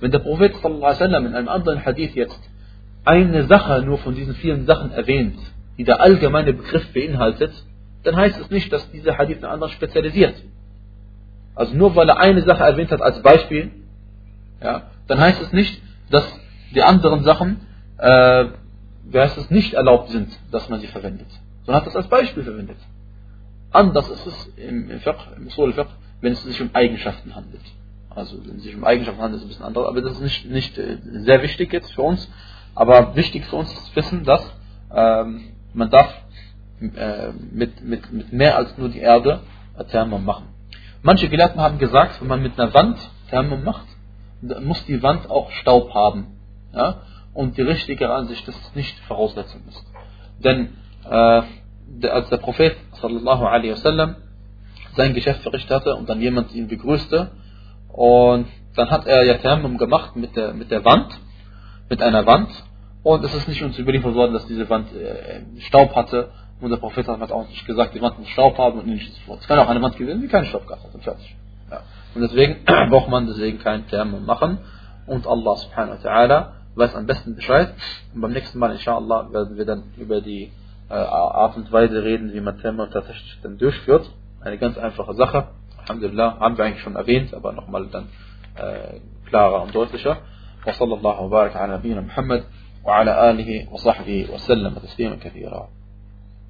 [0.00, 2.40] Wenn der Prophet sallallahu in einem anderen Hadith jetzt
[3.04, 5.38] eine Sache nur von diesen vielen Sachen erwähnt,
[5.78, 7.52] die der allgemeine Begriff beinhaltet,
[8.02, 10.34] dann heißt es nicht, dass dieser Hadith einen anderen spezialisiert.
[11.54, 13.70] Also nur weil er eine Sache erwähnt hat als Beispiel,
[14.62, 15.80] ja, dann heißt es nicht,
[16.10, 16.24] dass
[16.74, 17.60] die anderen Sachen,
[17.98, 18.46] äh,
[19.14, 21.28] heißt es, nicht erlaubt sind, dass man sie verwendet.
[21.64, 22.76] Sondern hat das als Beispiel verwendet.
[23.72, 25.88] Anders ist es im, Fiqh, im Usul Fiqh,
[26.20, 27.62] wenn es sich um Eigenschaften handelt.
[28.10, 30.20] Also wenn es sich um Eigenschaften handelt, ist es ein bisschen anders, aber das ist
[30.20, 32.28] nicht, nicht äh, sehr wichtig jetzt für uns.
[32.74, 34.42] Aber wichtig für uns ist wissen, dass
[34.94, 36.12] ähm, man darf
[36.80, 39.40] äh, mit, mit, mit mehr als nur die Erde
[39.90, 40.48] Thermum machen.
[41.02, 42.98] Manche Gelehrten haben gesagt, wenn man mit einer Wand
[43.30, 43.86] Thermum macht,
[44.40, 46.38] muss die Wand auch Staub haben.
[46.74, 47.02] Ja?
[47.34, 49.84] Und die richtige Ansicht, dass es nicht Voraussetzung ist.
[50.44, 50.76] Denn
[51.08, 51.42] äh,
[52.02, 54.16] als der Prophet sallallahu alaihi wasallam
[54.96, 57.30] sein Geschäft verrichtet hatte und dann jemand ihn begrüßte
[57.88, 61.18] und dann hat er ja Thermum gemacht mit der, mit der Wand,
[61.88, 62.50] mit einer Wand
[63.02, 66.30] und es ist nicht uns überliefert worden, dass diese Wand äh, Staub hatte
[66.60, 69.20] und der Prophet hat auch nicht gesagt, die Wand muss Staub haben und nicht so
[69.26, 69.40] fort.
[69.40, 71.34] Es kann auch eine Wand gewesen, die keinen Staub gehabt hat und fertig.
[71.70, 71.80] Ja.
[72.14, 74.58] Und deswegen braucht man deswegen kein Thermum machen
[75.06, 77.74] und Allah subhanahu wa ta'ala weiß am besten Bescheid.
[78.14, 80.52] Und beim nächsten Mal, inshallah, werden wir dann über die
[80.96, 84.10] Art und Weise reden, wie man Thermum tatsächlich dann durchführt.
[84.40, 85.48] Eine ganz einfache Sache.
[85.82, 88.08] Alhamdulillah, haben wir eigentlich schon erwähnt, aber nochmal dann
[88.56, 90.18] äh, klarer und deutlicher.
[90.66, 92.44] وصلى الله وبارك على نبينا محمد
[92.84, 95.68] وعلى آله وصحبه وسلم تسليما كثيرا